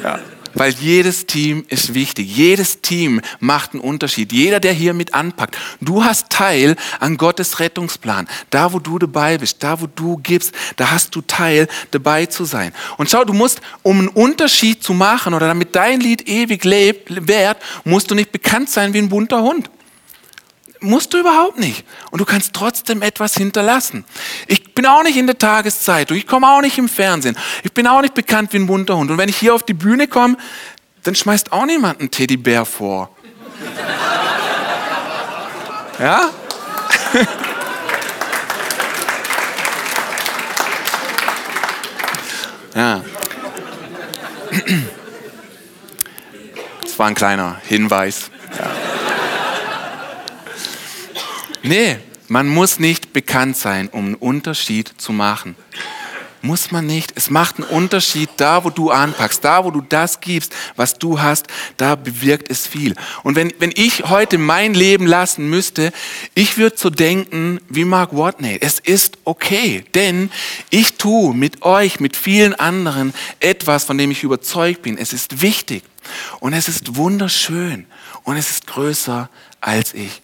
Ja. 0.00 0.20
Weil 0.54 0.72
jedes 0.72 1.26
Team 1.26 1.64
ist 1.68 1.94
wichtig. 1.94 2.36
Jedes 2.36 2.80
Team 2.80 3.20
macht 3.40 3.72
einen 3.72 3.80
Unterschied. 3.80 4.32
Jeder, 4.32 4.60
der 4.60 4.72
hier 4.72 4.94
mit 4.94 5.12
anpackt. 5.12 5.56
Du 5.80 6.04
hast 6.04 6.30
Teil 6.30 6.76
an 7.00 7.16
Gottes 7.16 7.58
Rettungsplan. 7.58 8.28
Da, 8.50 8.72
wo 8.72 8.78
du 8.78 8.98
dabei 9.00 9.38
bist, 9.38 9.62
da, 9.62 9.80
wo 9.80 9.86
du 9.86 10.18
gibst, 10.18 10.52
da 10.76 10.92
hast 10.92 11.16
du 11.16 11.20
Teil, 11.20 11.66
dabei 11.90 12.26
zu 12.26 12.44
sein. 12.44 12.72
Und 12.96 13.10
schau, 13.10 13.24
du 13.24 13.32
musst, 13.32 13.60
um 13.82 13.98
einen 13.98 14.08
Unterschied 14.08 14.84
zu 14.84 14.92
machen 14.92 15.34
oder 15.34 15.48
damit 15.48 15.74
dein 15.74 16.00
Lied 16.00 16.28
ewig 16.28 16.64
lebt, 16.64 17.28
wert, 17.28 17.58
musst 17.84 18.10
du 18.10 18.14
nicht 18.14 18.30
bekannt 18.30 18.70
sein 18.70 18.92
wie 18.92 18.98
ein 18.98 19.08
bunter 19.08 19.42
Hund. 19.42 19.68
Musst 20.80 21.12
du 21.12 21.18
überhaupt 21.18 21.58
nicht. 21.58 21.84
Und 22.10 22.20
du 22.20 22.24
kannst 22.24 22.52
trotzdem 22.52 23.02
etwas 23.02 23.34
hinterlassen. 23.34 24.04
Ich 24.46 24.74
bin 24.74 24.86
auch 24.86 25.02
nicht 25.02 25.16
in 25.16 25.26
der 25.26 25.38
Tageszeitung, 25.38 26.16
ich 26.16 26.26
komme 26.26 26.48
auch 26.48 26.60
nicht 26.60 26.78
im 26.78 26.88
Fernsehen, 26.88 27.36
ich 27.62 27.72
bin 27.72 27.86
auch 27.86 28.00
nicht 28.00 28.14
bekannt 28.14 28.52
wie 28.52 28.58
ein 28.58 28.66
bunter 28.66 28.96
Hund. 28.96 29.10
Und 29.10 29.18
wenn 29.18 29.28
ich 29.28 29.36
hier 29.36 29.54
auf 29.54 29.62
die 29.62 29.74
Bühne 29.74 30.08
komme, 30.08 30.36
dann 31.02 31.14
schmeißt 31.14 31.52
auch 31.52 31.66
niemand 31.66 32.00
einen 32.00 32.10
Teddybär 32.10 32.64
vor. 32.64 33.10
Ja? 35.98 36.30
ja. 42.74 43.02
Das 46.80 46.98
war 46.98 47.06
ein 47.06 47.14
kleiner 47.14 47.60
Hinweis. 47.66 48.30
Ja. 48.58 48.99
Nee, 51.62 51.98
man 52.28 52.48
muss 52.48 52.78
nicht 52.78 53.12
bekannt 53.12 53.56
sein, 53.56 53.88
um 53.88 54.06
einen 54.06 54.14
Unterschied 54.14 54.92
zu 54.96 55.12
machen. 55.12 55.56
Muss 56.42 56.70
man 56.70 56.86
nicht. 56.86 57.12
Es 57.16 57.28
macht 57.28 57.56
einen 57.56 57.68
Unterschied 57.68 58.30
da, 58.38 58.64
wo 58.64 58.70
du 58.70 58.90
anpackst, 58.90 59.44
da, 59.44 59.62
wo 59.62 59.70
du 59.70 59.82
das 59.82 60.22
gibst, 60.22 60.54
was 60.74 60.94
du 60.94 61.20
hast, 61.20 61.48
da 61.76 61.96
bewirkt 61.96 62.50
es 62.50 62.66
viel. 62.66 62.94
Und 63.22 63.36
wenn, 63.36 63.52
wenn 63.58 63.72
ich 63.74 64.04
heute 64.08 64.38
mein 64.38 64.72
Leben 64.72 65.06
lassen 65.06 65.50
müsste, 65.50 65.92
ich 66.34 66.56
würde 66.56 66.78
so 66.78 66.88
denken 66.88 67.60
wie 67.68 67.84
Mark 67.84 68.16
Watney. 68.16 68.56
Es 68.62 68.78
ist 68.78 69.18
okay, 69.24 69.84
denn 69.94 70.30
ich 70.70 70.94
tue 70.94 71.34
mit 71.34 71.60
euch, 71.60 72.00
mit 72.00 72.16
vielen 72.16 72.54
anderen 72.54 73.12
etwas, 73.40 73.84
von 73.84 73.98
dem 73.98 74.10
ich 74.10 74.22
überzeugt 74.22 74.80
bin. 74.80 74.96
Es 74.96 75.12
ist 75.12 75.42
wichtig 75.42 75.82
und 76.38 76.54
es 76.54 76.68
ist 76.68 76.96
wunderschön 76.96 77.84
und 78.24 78.38
es 78.38 78.50
ist 78.50 78.66
größer 78.66 79.28
als 79.60 79.92
ich. 79.92 80.22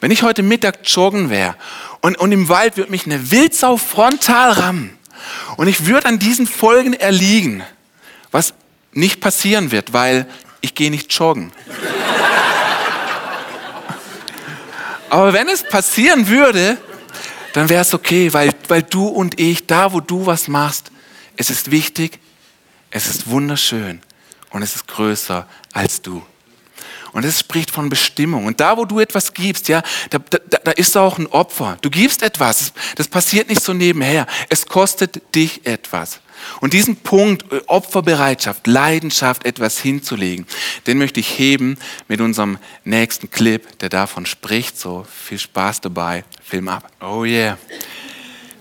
Wenn 0.00 0.10
ich 0.10 0.22
heute 0.22 0.42
Mittag 0.42 0.80
joggen 0.84 1.30
wäre 1.30 1.56
und, 2.00 2.18
und 2.18 2.32
im 2.32 2.48
Wald 2.48 2.76
würde 2.76 2.90
mich 2.90 3.06
eine 3.06 3.30
Wildsau 3.30 3.76
frontal 3.76 4.52
rammen 4.52 4.96
und 5.56 5.68
ich 5.68 5.86
würde 5.86 6.06
an 6.06 6.18
diesen 6.18 6.46
Folgen 6.46 6.92
erliegen, 6.92 7.62
was 8.30 8.54
nicht 8.92 9.20
passieren 9.20 9.72
wird, 9.72 9.92
weil 9.92 10.26
ich 10.60 10.74
gehe 10.74 10.90
nicht 10.90 11.12
joggen. 11.12 11.52
Aber 15.10 15.32
wenn 15.32 15.48
es 15.48 15.62
passieren 15.62 16.28
würde, 16.28 16.76
dann 17.52 17.68
wäre 17.68 17.82
es 17.82 17.94
okay, 17.94 18.32
weil, 18.32 18.50
weil 18.68 18.82
du 18.82 19.06
und 19.06 19.40
ich, 19.40 19.66
da 19.66 19.92
wo 19.92 20.00
du 20.00 20.26
was 20.26 20.48
machst, 20.48 20.90
es 21.36 21.50
ist 21.50 21.70
wichtig, 21.70 22.18
es 22.90 23.06
ist 23.06 23.28
wunderschön 23.28 24.02
und 24.50 24.62
es 24.62 24.74
ist 24.74 24.88
größer 24.88 25.46
als 25.72 26.02
du. 26.02 26.22
Und 27.16 27.24
es 27.24 27.40
spricht 27.40 27.70
von 27.70 27.88
Bestimmung. 27.88 28.44
Und 28.44 28.60
da, 28.60 28.76
wo 28.76 28.84
du 28.84 29.00
etwas 29.00 29.32
gibst, 29.32 29.68
ja, 29.68 29.82
da, 30.10 30.18
da, 30.18 30.38
da 30.62 30.70
ist 30.72 30.94
auch 30.98 31.16
ein 31.18 31.26
Opfer. 31.28 31.78
Du 31.80 31.88
gibst 31.88 32.22
etwas. 32.22 32.74
Das 32.96 33.08
passiert 33.08 33.48
nicht 33.48 33.62
so 33.62 33.72
nebenher. 33.72 34.26
Es 34.50 34.66
kostet 34.66 35.34
dich 35.34 35.64
etwas. 35.64 36.20
Und 36.60 36.74
diesen 36.74 36.96
Punkt 36.96 37.50
äh, 37.50 37.62
Opferbereitschaft, 37.68 38.66
Leidenschaft, 38.66 39.46
etwas 39.46 39.78
hinzulegen, 39.78 40.46
den 40.86 40.98
möchte 40.98 41.18
ich 41.18 41.38
heben 41.38 41.78
mit 42.06 42.20
unserem 42.20 42.58
nächsten 42.84 43.30
Clip, 43.30 43.78
der 43.78 43.88
davon 43.88 44.26
spricht. 44.26 44.78
So 44.78 45.06
viel 45.10 45.38
Spaß 45.38 45.80
dabei. 45.80 46.22
Film 46.44 46.68
ab. 46.68 46.92
Oh 47.00 47.24
yeah. 47.24 47.56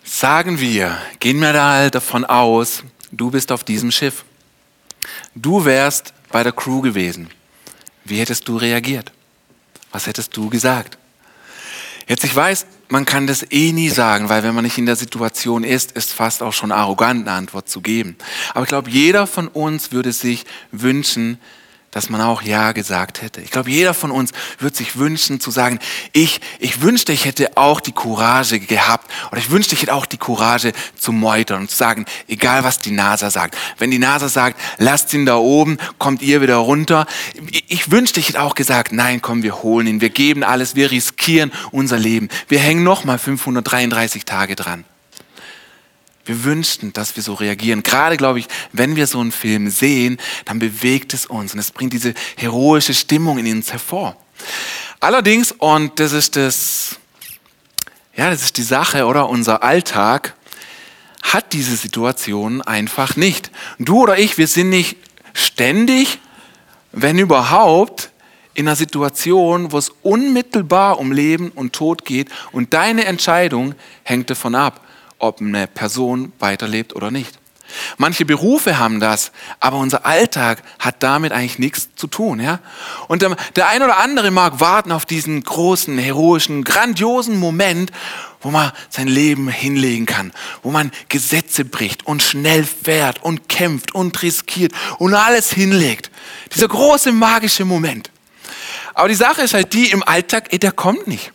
Sagen 0.05 0.61
wir, 0.61 0.97
gehen 1.19 1.39
wir 1.39 1.51
da 1.51 1.89
davon 1.89 2.23
aus, 2.23 2.83
du 3.11 3.31
bist 3.31 3.51
auf 3.51 3.65
diesem 3.65 3.91
Schiff. 3.91 4.23
Du 5.35 5.65
wärst 5.65 6.13
bei 6.31 6.41
der 6.41 6.53
Crew 6.53 6.79
gewesen. 6.79 7.29
Wie 8.05 8.19
hättest 8.19 8.47
du 8.47 8.57
reagiert? 8.57 9.11
Was 9.91 10.07
hättest 10.07 10.35
du 10.37 10.49
gesagt? 10.49 10.97
Jetzt, 12.07 12.23
ich 12.23 12.35
weiß, 12.35 12.67
man 12.87 13.05
kann 13.05 13.25
das 13.25 13.45
eh 13.51 13.71
nie 13.71 13.89
sagen, 13.89 14.29
weil 14.29 14.43
wenn 14.43 14.53
man 14.53 14.63
nicht 14.63 14.77
in 14.77 14.85
der 14.85 14.95
Situation 14.95 15.63
ist, 15.63 15.93
ist 15.93 16.13
fast 16.13 16.43
auch 16.43 16.53
schon 16.53 16.71
arrogant 16.71 17.27
eine 17.27 17.35
Antwort 17.35 17.67
zu 17.67 17.81
geben. 17.81 18.15
Aber 18.53 18.63
ich 18.63 18.69
glaube, 18.69 18.91
jeder 18.91 19.25
von 19.25 19.47
uns 19.47 19.91
würde 19.91 20.13
sich 20.13 20.45
wünschen, 20.71 21.39
dass 21.95 22.09
man 22.09 22.19
auch 22.19 22.41
Ja 22.41 22.73
gesagt 22.73 23.21
hätte. 23.21 23.39
Ich 23.39 23.51
glaube, 23.51 23.69
jeder 23.69 23.93
von 23.93 24.11
uns 24.11 24.31
wird 24.59 24.75
sich 24.75 24.97
wünschen 24.97 25.39
zu 25.39 25.49
sagen, 25.49 25.79
ich, 26.11 26.41
ich 26.59 26.81
wünschte, 26.81 27.13
ich 27.13 27.23
hätte 27.23 27.55
auch 27.55 27.79
die 27.79 27.93
Courage 27.93 28.59
gehabt 28.59 29.09
oder 29.31 29.39
ich 29.39 29.49
wünschte, 29.49 29.75
ich 29.75 29.81
hätte 29.81 29.93
auch 29.93 30.05
die 30.05 30.17
Courage 30.17 30.73
zu 30.97 31.13
meutern 31.13 31.61
und 31.61 31.71
zu 31.71 31.77
sagen, 31.77 32.05
egal 32.27 32.65
was 32.65 32.79
die 32.79 32.91
NASA 32.91 33.31
sagt. 33.31 33.57
Wenn 33.77 33.91
die 33.91 33.97
NASA 33.97 34.27
sagt, 34.27 34.59
lasst 34.77 35.13
ihn 35.13 35.25
da 35.25 35.37
oben, 35.37 35.77
kommt 35.97 36.21
ihr 36.21 36.41
wieder 36.41 36.57
runter. 36.57 37.05
Ich 37.69 37.89
wünschte, 37.89 38.19
ich 38.19 38.27
hätte 38.27 38.41
auch 38.41 38.55
gesagt, 38.55 38.91
nein, 38.91 39.21
komm, 39.21 39.41
wir 39.41 39.63
holen 39.63 39.87
ihn, 39.87 40.01
wir 40.01 40.09
geben 40.09 40.43
alles, 40.43 40.75
wir 40.75 40.91
riskieren 40.91 41.53
unser 41.71 41.97
Leben. 41.97 42.27
Wir 42.49 42.59
hängen 42.59 42.83
nochmal 42.83 43.19
533 43.19 44.25
Tage 44.25 44.57
dran. 44.57 44.83
Wir 46.25 46.43
wünschten, 46.43 46.91
dass 46.91 47.15
wir 47.15 47.23
so 47.23 47.35
reagieren. 47.35 47.83
Gerade, 47.83 48.17
glaube 48.17 48.39
ich, 48.39 48.47
wenn 48.71 48.95
wir 48.95 49.07
so 49.07 49.19
einen 49.19 49.31
Film 49.31 49.69
sehen, 49.69 50.17
dann 50.45 50.59
bewegt 50.59 51.13
es 51.13 51.25
uns 51.25 51.53
und 51.53 51.59
es 51.59 51.71
bringt 51.71 51.93
diese 51.93 52.13
heroische 52.35 52.93
Stimmung 52.93 53.37
in 53.37 53.57
uns 53.57 53.71
hervor. 53.71 54.17
Allerdings, 54.99 55.51
und 55.51 55.99
das 55.99 56.13
ist 56.13 56.35
das, 56.35 56.97
ja, 58.15 58.29
das 58.29 58.41
ist 58.41 58.57
die 58.57 58.63
Sache, 58.63 59.05
oder? 59.05 59.29
Unser 59.29 59.63
Alltag 59.63 60.35
hat 61.21 61.53
diese 61.53 61.75
Situation 61.75 62.61
einfach 62.61 63.15
nicht. 63.15 63.51
Du 63.77 64.01
oder 64.01 64.17
ich, 64.17 64.37
wir 64.37 64.47
sind 64.47 64.69
nicht 64.69 64.97
ständig, 65.33 66.19
wenn 66.91 67.19
überhaupt, 67.19 68.11
in 68.55 68.67
einer 68.67 68.75
Situation, 68.75 69.73
wo 69.73 69.77
es 69.77 69.91
unmittelbar 70.01 70.97
um 70.97 71.11
Leben 71.11 71.51
und 71.51 71.73
Tod 71.73 72.05
geht 72.05 72.29
und 72.53 72.73
deine 72.73 73.03
Entscheidung 73.05 73.75
hängt 74.03 74.29
davon 74.29 74.55
ab, 74.55 74.84
ob 75.25 75.41
eine 75.41 75.67
Person 75.67 76.31
weiterlebt 76.39 76.95
oder 76.95 77.11
nicht. 77.11 77.39
Manche 77.97 78.25
Berufe 78.25 78.77
haben 78.77 78.99
das, 78.99 79.31
aber 79.59 79.77
unser 79.77 80.05
Alltag 80.05 80.61
hat 80.79 81.01
damit 81.01 81.31
eigentlich 81.31 81.59
nichts 81.59 81.89
zu 81.95 82.07
tun. 82.07 82.39
Ja? 82.39 82.59
Und 83.07 83.21
der 83.55 83.67
ein 83.67 83.81
oder 83.81 83.97
andere 83.97 84.31
mag 84.31 84.59
warten 84.59 84.91
auf 84.91 85.05
diesen 85.05 85.43
großen, 85.43 85.97
heroischen, 85.97 86.63
grandiosen 86.63 87.37
Moment, 87.37 87.91
wo 88.41 88.51
man 88.51 88.71
sein 88.89 89.07
Leben 89.07 89.47
hinlegen 89.47 90.05
kann, 90.05 90.31
wo 90.61 90.71
man 90.71 90.91
Gesetze 91.09 91.65
bricht 91.65 92.05
und 92.05 92.21
schnell 92.21 92.63
fährt 92.63 93.23
und 93.23 93.49
kämpft 93.49 93.95
und 93.95 94.21
riskiert 94.21 94.71
und 94.99 95.13
alles 95.15 95.51
hinlegt. 95.51 96.11
Dieser 96.53 96.67
große 96.67 97.11
magische 97.11 97.65
Moment. 97.65 98.11
Aber 98.93 99.09
die 99.09 99.15
Sache 99.15 99.41
ist 99.41 99.55
halt 99.55 99.73
die, 99.73 99.89
im 99.89 100.03
Alltag, 100.03 100.49
der 100.51 100.71
kommt 100.71 101.07
nicht 101.07 101.31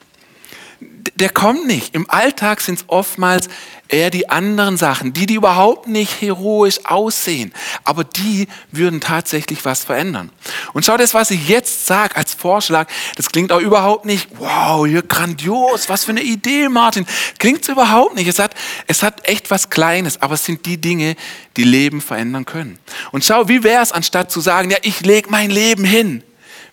der 1.21 1.29
kommt 1.29 1.67
nicht. 1.67 1.95
Im 1.95 2.09
Alltag 2.09 2.61
sind 2.61 2.79
es 2.79 2.85
oftmals 2.89 3.49
eher 3.89 4.11
die 4.11 4.31
anderen 4.31 4.77
Sachen, 4.77 5.13
die, 5.13 5.27
die 5.27 5.35
überhaupt 5.35 5.87
nicht 5.87 6.21
heroisch 6.21 6.81
aussehen, 6.85 7.53
aber 7.85 8.05
die 8.05 8.49
würden 8.71 9.01
tatsächlich 9.01 9.65
was 9.65 9.85
verändern. 9.85 10.31
Und 10.73 10.85
schau 10.85 10.97
das, 10.97 11.13
was 11.13 11.31
ich 11.31 11.49
jetzt 11.49 11.87
sage 11.87 12.17
als 12.17 12.33
Vorschlag, 12.33 12.89
das 13.17 13.31
klingt 13.31 13.53
auch 13.53 13.61
überhaupt 13.61 14.07
nicht, 14.07 14.29
wow, 14.39 14.87
hier 14.87 15.03
grandios, 15.03 15.89
was 15.89 16.05
für 16.05 16.13
eine 16.13 16.23
Idee, 16.23 16.69
Martin. 16.69 17.05
Klingt 17.39 17.63
es 17.63 17.69
überhaupt 17.69 18.15
nicht. 18.15 18.29
Es 18.29 18.39
hat, 18.39 18.55
es 18.87 19.03
hat 19.03 19.29
echt 19.29 19.51
was 19.51 19.69
Kleines, 19.69 20.23
aber 20.23 20.35
es 20.35 20.45
sind 20.45 20.65
die 20.65 20.79
Dinge, 20.79 21.17
die 21.57 21.65
Leben 21.65 22.01
verändern 22.01 22.47
können. 22.47 22.79
Und 23.13 23.25
schau, 23.25 23.49
wie 23.49 23.63
wäre 23.63 23.83
es, 23.83 23.93
anstatt 23.93 24.31
zu 24.31 24.41
sagen, 24.41 24.71
ja, 24.71 24.79
ich 24.83 25.01
lege 25.01 25.29
mein 25.31 25.51
Leben 25.51 25.85
hin. 25.85 26.23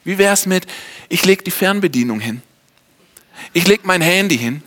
Wie 0.03 0.17
wäre 0.17 0.33
es 0.33 0.45
mit, 0.45 0.67
ich 1.09 1.25
lege 1.25 1.43
die 1.43 1.51
Fernbedienung 1.51 2.21
hin. 2.21 2.41
Ich 3.53 3.67
lege 3.67 3.81
mein 3.85 4.01
Handy 4.01 4.37
hin. 4.37 4.63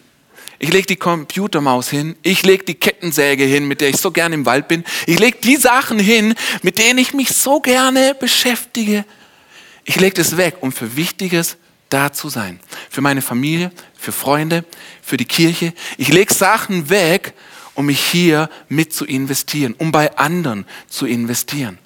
Ich 0.59 0.73
lege 0.73 0.87
die 0.87 0.97
Computermaus 0.97 1.89
hin. 1.89 2.17
Ich 2.23 2.43
lege 2.43 2.65
die 2.65 2.75
Kettensäge 2.75 3.45
hin, 3.45 3.67
mit 3.67 3.81
der 3.81 3.89
ich 3.89 3.97
so 3.97 4.11
gerne 4.11 4.35
im 4.35 4.45
Wald 4.45 4.69
bin. 4.69 4.85
Ich 5.07 5.19
lege 5.19 5.39
die 5.43 5.57
Sachen 5.57 5.99
hin, 5.99 6.35
mit 6.63 6.79
denen 6.79 6.99
ich 6.99 7.15
mich 7.15 7.31
so 7.31 7.61
gerne 7.61 8.15
beschäftige. 8.15 9.07
Ich 9.85 9.97
lege 9.99 10.17
das 10.17 10.37
weg, 10.37 10.59
um 10.61 10.71
für 10.71 10.97
Wichtiges 10.97 11.57
da 11.89 12.13
zu 12.13 12.29
sein. 12.29 12.61
Für 12.91 13.01
meine 13.01 13.23
Familie, 13.23 13.73
für 13.97 14.13
Freunde, 14.13 14.65
für 15.03 15.17
die 15.17 15.25
Kirche. 15.25 15.73
Ich 15.97 16.09
lege 16.09 16.33
Sachen 16.33 16.91
weg, 16.91 17.33
um 17.75 17.87
mich 17.87 18.01
hier 18.01 18.51
mit 18.69 18.93
zu 18.93 19.07
investieren, 19.07 19.75
um 19.79 19.93
bei 19.93 20.17
anderen 20.17 20.67
zu 20.89 21.07
investieren. 21.07 21.79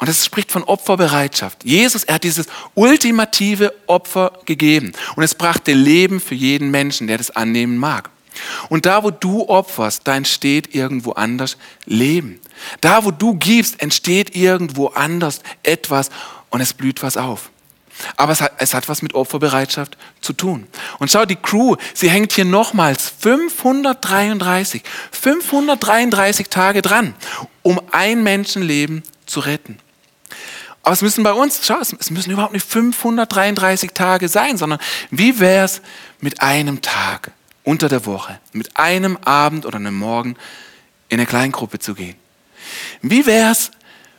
Und 0.00 0.08
es 0.08 0.24
spricht 0.24 0.50
von 0.50 0.64
Opferbereitschaft. 0.64 1.62
Jesus, 1.62 2.04
er 2.04 2.14
hat 2.14 2.24
dieses 2.24 2.46
ultimative 2.74 3.74
Opfer 3.86 4.32
gegeben. 4.46 4.92
Und 5.14 5.22
es 5.22 5.34
brachte 5.34 5.72
Leben 5.72 6.20
für 6.20 6.34
jeden 6.34 6.70
Menschen, 6.70 7.06
der 7.06 7.18
das 7.18 7.30
annehmen 7.30 7.76
mag. 7.76 8.08
Und 8.70 8.86
da, 8.86 9.04
wo 9.04 9.10
du 9.10 9.46
opferst, 9.48 10.02
da 10.06 10.16
entsteht 10.16 10.74
irgendwo 10.74 11.12
anders 11.12 11.58
Leben. 11.84 12.40
Da, 12.80 13.04
wo 13.04 13.10
du 13.10 13.34
gibst, 13.34 13.82
entsteht 13.82 14.34
irgendwo 14.34 14.86
anders 14.86 15.40
etwas 15.62 16.08
und 16.48 16.62
es 16.62 16.72
blüht 16.72 17.02
was 17.02 17.18
auf. 17.18 17.50
Aber 18.16 18.32
es 18.32 18.40
hat, 18.40 18.52
es 18.56 18.72
hat 18.72 18.88
was 18.88 19.02
mit 19.02 19.14
Opferbereitschaft 19.14 19.98
zu 20.22 20.32
tun. 20.32 20.66
Und 20.98 21.10
schau, 21.10 21.26
die 21.26 21.36
Crew, 21.36 21.76
sie 21.92 22.08
hängt 22.08 22.32
hier 22.32 22.46
nochmals 22.46 23.12
533, 23.20 24.82
533 25.10 26.48
Tage 26.48 26.80
dran, 26.80 27.14
um 27.60 27.78
ein 27.92 28.22
Menschenleben 28.22 29.02
zu 29.26 29.40
retten. 29.40 29.78
Aber 30.82 30.92
es 30.92 31.02
müssen 31.02 31.22
bei 31.22 31.32
uns, 31.32 31.60
schau, 31.62 31.78
es 31.78 32.10
müssen 32.10 32.30
überhaupt 32.30 32.54
nicht 32.54 32.66
533 32.66 33.92
Tage 33.92 34.28
sein, 34.28 34.56
sondern 34.56 34.78
wie 35.10 35.38
wäre 35.38 35.64
es 35.64 35.82
mit 36.20 36.40
einem 36.40 36.80
Tag 36.80 37.32
unter 37.64 37.88
der 37.88 38.06
Woche, 38.06 38.40
mit 38.52 38.76
einem 38.76 39.18
Abend 39.18 39.66
oder 39.66 39.76
einem 39.76 39.96
Morgen 39.96 40.36
in 41.08 41.18
eine 41.18 41.26
Kleingruppe 41.26 41.78
zu 41.78 41.94
gehen? 41.94 42.16
Wie 43.02 43.26
wäre 43.26 43.50
es 43.50 43.70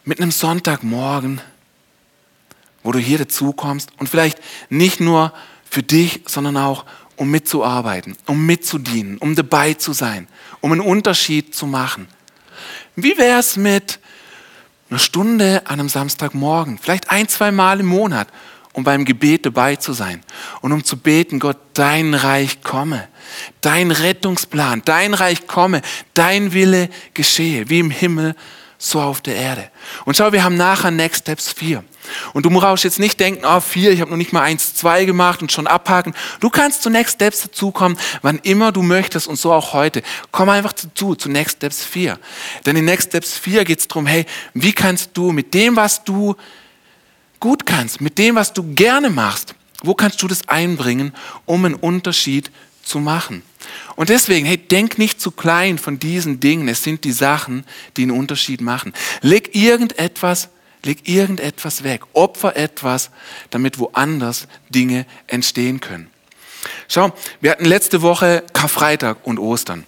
mit 0.03 0.19
einem 0.19 0.31
Sonntagmorgen, 0.31 1.41
wo 2.83 2.91
du 2.91 2.99
hier 2.99 3.17
dazukommst 3.17 3.89
und 3.97 4.07
vielleicht 4.07 4.39
nicht 4.69 4.99
nur 4.99 5.33
für 5.69 5.83
dich, 5.83 6.21
sondern 6.27 6.57
auch 6.57 6.85
um 7.15 7.29
mitzuarbeiten, 7.29 8.17
um 8.25 8.45
mitzudienen, 8.45 9.17
um 9.17 9.35
dabei 9.35 9.75
zu 9.75 9.93
sein, 9.93 10.27
um 10.59 10.71
einen 10.71 10.81
Unterschied 10.81 11.55
zu 11.55 11.67
machen. 11.67 12.07
Wie 12.95 13.17
wäre 13.17 13.39
es 13.39 13.57
mit 13.57 13.99
einer 14.91 14.99
Stunde 14.99 15.61
an 15.65 15.79
einem 15.79 15.89
Samstagmorgen, 15.89 16.77
vielleicht 16.77 17.09
ein, 17.09 17.27
zwei 17.29 17.51
Mal 17.51 17.79
im 17.79 17.85
Monat, 17.85 18.27
um 18.73 18.83
beim 18.83 19.05
Gebet 19.05 19.45
dabei 19.45 19.77
zu 19.77 19.93
sein 19.93 20.21
und 20.59 20.73
um 20.73 20.83
zu 20.83 20.97
beten, 20.97 21.39
Gott, 21.39 21.57
dein 21.73 22.13
Reich 22.13 22.61
komme, 22.61 23.07
dein 23.61 23.91
Rettungsplan, 23.91 24.81
dein 24.83 25.13
Reich 25.13 25.47
komme, 25.47 25.81
dein 26.13 26.51
Wille 26.51 26.89
geschehe, 27.13 27.69
wie 27.69 27.79
im 27.79 27.89
Himmel, 27.89 28.35
so 28.81 28.99
auf 28.99 29.21
der 29.21 29.35
Erde. 29.35 29.69
Und 30.05 30.17
schau, 30.17 30.31
wir 30.31 30.43
haben 30.43 30.57
nachher 30.57 30.89
Next 30.89 31.21
Steps 31.21 31.51
4. 31.51 31.83
Und 32.33 32.45
du 32.45 32.49
brauchst 32.49 32.83
jetzt 32.83 32.99
nicht 32.99 33.19
denken, 33.19 33.45
oh, 33.45 33.59
vier, 33.59 33.91
ich 33.91 34.01
habe 34.01 34.09
noch 34.09 34.17
nicht 34.17 34.33
mal 34.33 34.41
eins, 34.41 34.73
zwei 34.73 35.05
gemacht 35.05 35.41
und 35.43 35.51
schon 35.51 35.67
abhaken. 35.67 36.15
Du 36.39 36.49
kannst 36.49 36.81
zu 36.81 36.89
Next 36.89 37.15
Steps 37.15 37.43
dazukommen, 37.43 37.97
wann 38.23 38.39
immer 38.39 38.71
du 38.71 38.81
möchtest 38.81 39.27
und 39.27 39.37
so 39.37 39.53
auch 39.53 39.73
heute. 39.73 40.01
Komm 40.31 40.49
einfach 40.49 40.73
dazu, 40.73 41.13
zu 41.13 41.29
Next 41.29 41.57
Steps 41.57 41.85
4. 41.85 42.17
Denn 42.65 42.75
in 42.75 42.85
Next 42.85 43.09
Steps 43.09 43.37
4 43.37 43.65
geht 43.65 43.79
es 43.79 43.87
darum, 43.87 44.07
hey, 44.07 44.25
wie 44.55 44.73
kannst 44.73 45.11
du 45.13 45.31
mit 45.31 45.53
dem, 45.53 45.75
was 45.75 46.03
du 46.03 46.35
gut 47.39 47.67
kannst, 47.67 48.01
mit 48.01 48.17
dem, 48.17 48.35
was 48.35 48.51
du 48.51 48.63
gerne 48.73 49.11
machst, 49.11 49.53
wo 49.83 49.93
kannst 49.93 50.21
du 50.23 50.27
das 50.27 50.47
einbringen, 50.49 51.13
um 51.45 51.65
einen 51.65 51.75
Unterschied 51.75 52.49
zu 52.83 52.99
machen? 52.99 53.43
Und 53.95 54.09
deswegen, 54.09 54.45
hey, 54.45 54.57
denk 54.57 54.97
nicht 54.97 55.21
zu 55.21 55.31
klein 55.31 55.77
von 55.77 55.99
diesen 55.99 56.39
Dingen. 56.39 56.67
Es 56.67 56.83
sind 56.83 57.03
die 57.03 57.11
Sachen, 57.11 57.65
die 57.97 58.03
einen 58.03 58.11
Unterschied 58.11 58.61
machen. 58.61 58.93
Leg 59.21 59.55
irgendetwas 59.55 60.49
Leg 60.83 61.07
irgendetwas 61.07 61.83
weg, 61.83 62.01
opfer 62.13 62.55
etwas, 62.55 63.11
damit 63.51 63.77
woanders 63.77 64.47
Dinge 64.69 65.05
entstehen 65.27 65.79
können. 65.79 66.09
Schau, 66.87 67.13
wir 67.39 67.51
hatten 67.51 67.65
letzte 67.65 68.01
Woche 68.01 68.43
Karfreitag 68.53 69.17
und 69.23 69.37
Ostern. 69.37 69.85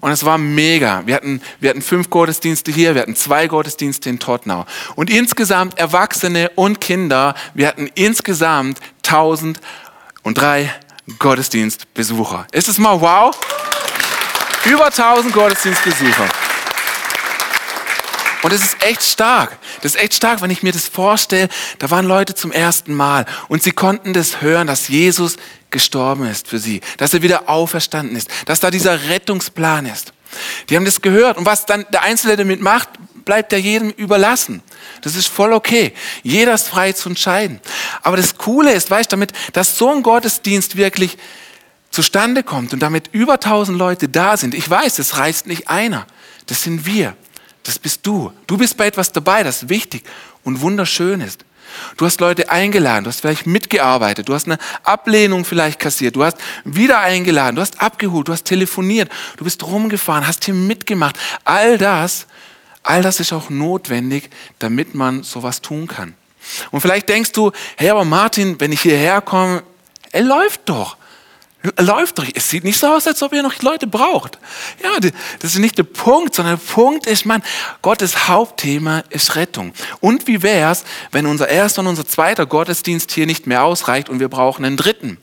Und 0.00 0.12
es 0.12 0.24
war 0.24 0.38
mega. 0.38 1.06
Wir 1.06 1.16
hatten, 1.16 1.40
wir 1.60 1.70
hatten 1.70 1.82
fünf 1.82 2.08
Gottesdienste 2.08 2.70
hier, 2.70 2.94
wir 2.94 3.02
hatten 3.02 3.16
zwei 3.16 3.48
Gottesdienste 3.48 4.10
in 4.10 4.18
Tottenau. 4.18 4.64
Und 4.94 5.10
insgesamt 5.10 5.78
Erwachsene 5.78 6.50
und 6.54 6.80
Kinder, 6.80 7.34
wir 7.54 7.66
hatten 7.66 7.90
insgesamt 7.94 8.78
1003 9.04 10.70
Gottesdienstbesucher. 11.18 12.46
Ist 12.52 12.68
es 12.68 12.78
mal 12.78 13.00
wow? 13.00 13.36
Über 14.64 14.86
1000 14.86 15.32
Gottesdienstbesucher. 15.32 16.28
Und 18.42 18.52
es 18.52 18.62
ist 18.62 18.82
echt 18.84 19.02
stark. 19.02 19.58
Das 19.82 19.94
ist 19.94 20.00
echt 20.00 20.14
stark, 20.14 20.42
wenn 20.42 20.50
ich 20.50 20.62
mir 20.62 20.72
das 20.72 20.86
vorstelle. 20.86 21.48
Da 21.78 21.90
waren 21.90 22.06
Leute 22.06 22.34
zum 22.34 22.52
ersten 22.52 22.94
Mal 22.94 23.26
und 23.48 23.62
sie 23.62 23.72
konnten 23.72 24.12
das 24.12 24.40
hören, 24.40 24.66
dass 24.66 24.88
Jesus 24.88 25.36
gestorben 25.70 26.26
ist 26.26 26.48
für 26.48 26.58
sie, 26.58 26.80
dass 26.98 27.14
er 27.14 27.22
wieder 27.22 27.48
auferstanden 27.48 28.16
ist, 28.16 28.30
dass 28.46 28.60
da 28.60 28.70
dieser 28.70 29.08
Rettungsplan 29.08 29.86
ist. 29.86 30.12
Die 30.68 30.76
haben 30.76 30.84
das 30.84 31.02
gehört 31.02 31.36
und 31.36 31.46
was 31.46 31.66
dann 31.66 31.84
der 31.92 32.02
Einzelne 32.02 32.36
damit 32.36 32.60
macht, 32.60 32.88
bleibt 33.28 33.52
ja 33.52 33.58
jedem 33.58 33.90
überlassen. 33.90 34.62
Das 35.02 35.14
ist 35.14 35.26
voll 35.26 35.52
okay. 35.52 35.92
Jeder 36.22 36.54
ist 36.54 36.66
frei 36.66 36.92
zu 36.92 37.10
entscheiden. 37.10 37.60
Aber 38.02 38.16
das 38.16 38.38
Coole 38.38 38.72
ist, 38.72 38.90
weißt 38.90 39.12
du, 39.12 39.16
damit, 39.16 39.34
dass 39.52 39.76
so 39.76 39.92
ein 39.92 40.02
Gottesdienst 40.02 40.76
wirklich 40.76 41.18
zustande 41.90 42.42
kommt 42.42 42.72
und 42.72 42.80
damit 42.80 43.10
über 43.12 43.38
tausend 43.38 43.76
Leute 43.76 44.08
da 44.08 44.38
sind. 44.38 44.54
Ich 44.54 44.68
weiß, 44.68 44.98
es 44.98 45.18
reißt 45.18 45.46
nicht 45.46 45.68
einer. 45.68 46.06
Das 46.46 46.62
sind 46.62 46.86
wir. 46.86 47.14
Das 47.64 47.78
bist 47.78 48.06
du. 48.06 48.32
Du 48.46 48.56
bist 48.56 48.78
bei 48.78 48.86
etwas 48.86 49.12
dabei, 49.12 49.42
das 49.42 49.68
wichtig 49.68 50.04
und 50.42 50.62
wunderschön 50.62 51.20
ist. 51.20 51.44
Du 51.98 52.06
hast 52.06 52.22
Leute 52.22 52.50
eingeladen, 52.50 53.04
du 53.04 53.10
hast 53.10 53.20
vielleicht 53.20 53.46
mitgearbeitet, 53.46 54.30
du 54.30 54.32
hast 54.32 54.46
eine 54.46 54.56
Ablehnung 54.84 55.44
vielleicht 55.44 55.78
kassiert, 55.78 56.16
du 56.16 56.24
hast 56.24 56.38
wieder 56.64 57.00
eingeladen, 57.00 57.56
du 57.56 57.60
hast 57.60 57.82
abgeholt, 57.82 58.28
du 58.28 58.32
hast 58.32 58.44
telefoniert, 58.44 59.12
du 59.36 59.44
bist 59.44 59.62
rumgefahren, 59.62 60.26
hast 60.26 60.46
hier 60.46 60.54
mitgemacht. 60.54 61.18
All 61.44 61.76
das, 61.76 62.26
all 62.88 63.02
das 63.02 63.20
ist 63.20 63.32
auch 63.32 63.50
notwendig, 63.50 64.30
damit 64.58 64.94
man 64.94 65.22
sowas 65.22 65.60
tun 65.60 65.86
kann. 65.86 66.14
Und 66.70 66.80
vielleicht 66.80 67.08
denkst 67.08 67.32
du, 67.32 67.52
hey, 67.76 67.90
aber 67.90 68.04
Martin, 68.04 68.58
wenn 68.58 68.72
ich 68.72 68.80
hierher 68.80 69.20
komme, 69.20 69.62
er 70.10 70.22
läuft 70.22 70.62
doch. 70.66 70.96
Läuft 71.78 72.18
doch. 72.18 72.24
Es 72.34 72.48
sieht 72.48 72.64
nicht 72.64 72.78
so 72.78 72.86
aus, 72.86 73.06
als 73.06 73.22
ob 73.22 73.32
ihr 73.32 73.42
noch 73.42 73.60
Leute 73.62 73.86
braucht. 73.86 74.38
Ja, 74.82 74.98
das 75.00 75.52
ist 75.54 75.58
nicht 75.58 75.76
der 75.76 75.82
Punkt, 75.82 76.34
sondern 76.34 76.56
der 76.56 76.72
Punkt 76.72 77.06
ist, 77.06 77.26
man, 77.26 77.42
Gottes 77.82 78.28
Hauptthema 78.28 79.02
ist 79.10 79.34
Rettung. 79.36 79.74
Und 80.00 80.26
wie 80.26 80.42
wäre 80.42 80.70
es, 80.70 80.84
wenn 81.10 81.26
unser 81.26 81.48
erster 81.48 81.80
und 81.80 81.88
unser 81.88 82.06
zweiter 82.06 82.46
Gottesdienst 82.46 83.10
hier 83.10 83.26
nicht 83.26 83.46
mehr 83.46 83.64
ausreicht 83.64 84.08
und 84.08 84.20
wir 84.20 84.28
brauchen 84.28 84.64
einen 84.64 84.76
dritten? 84.76 85.18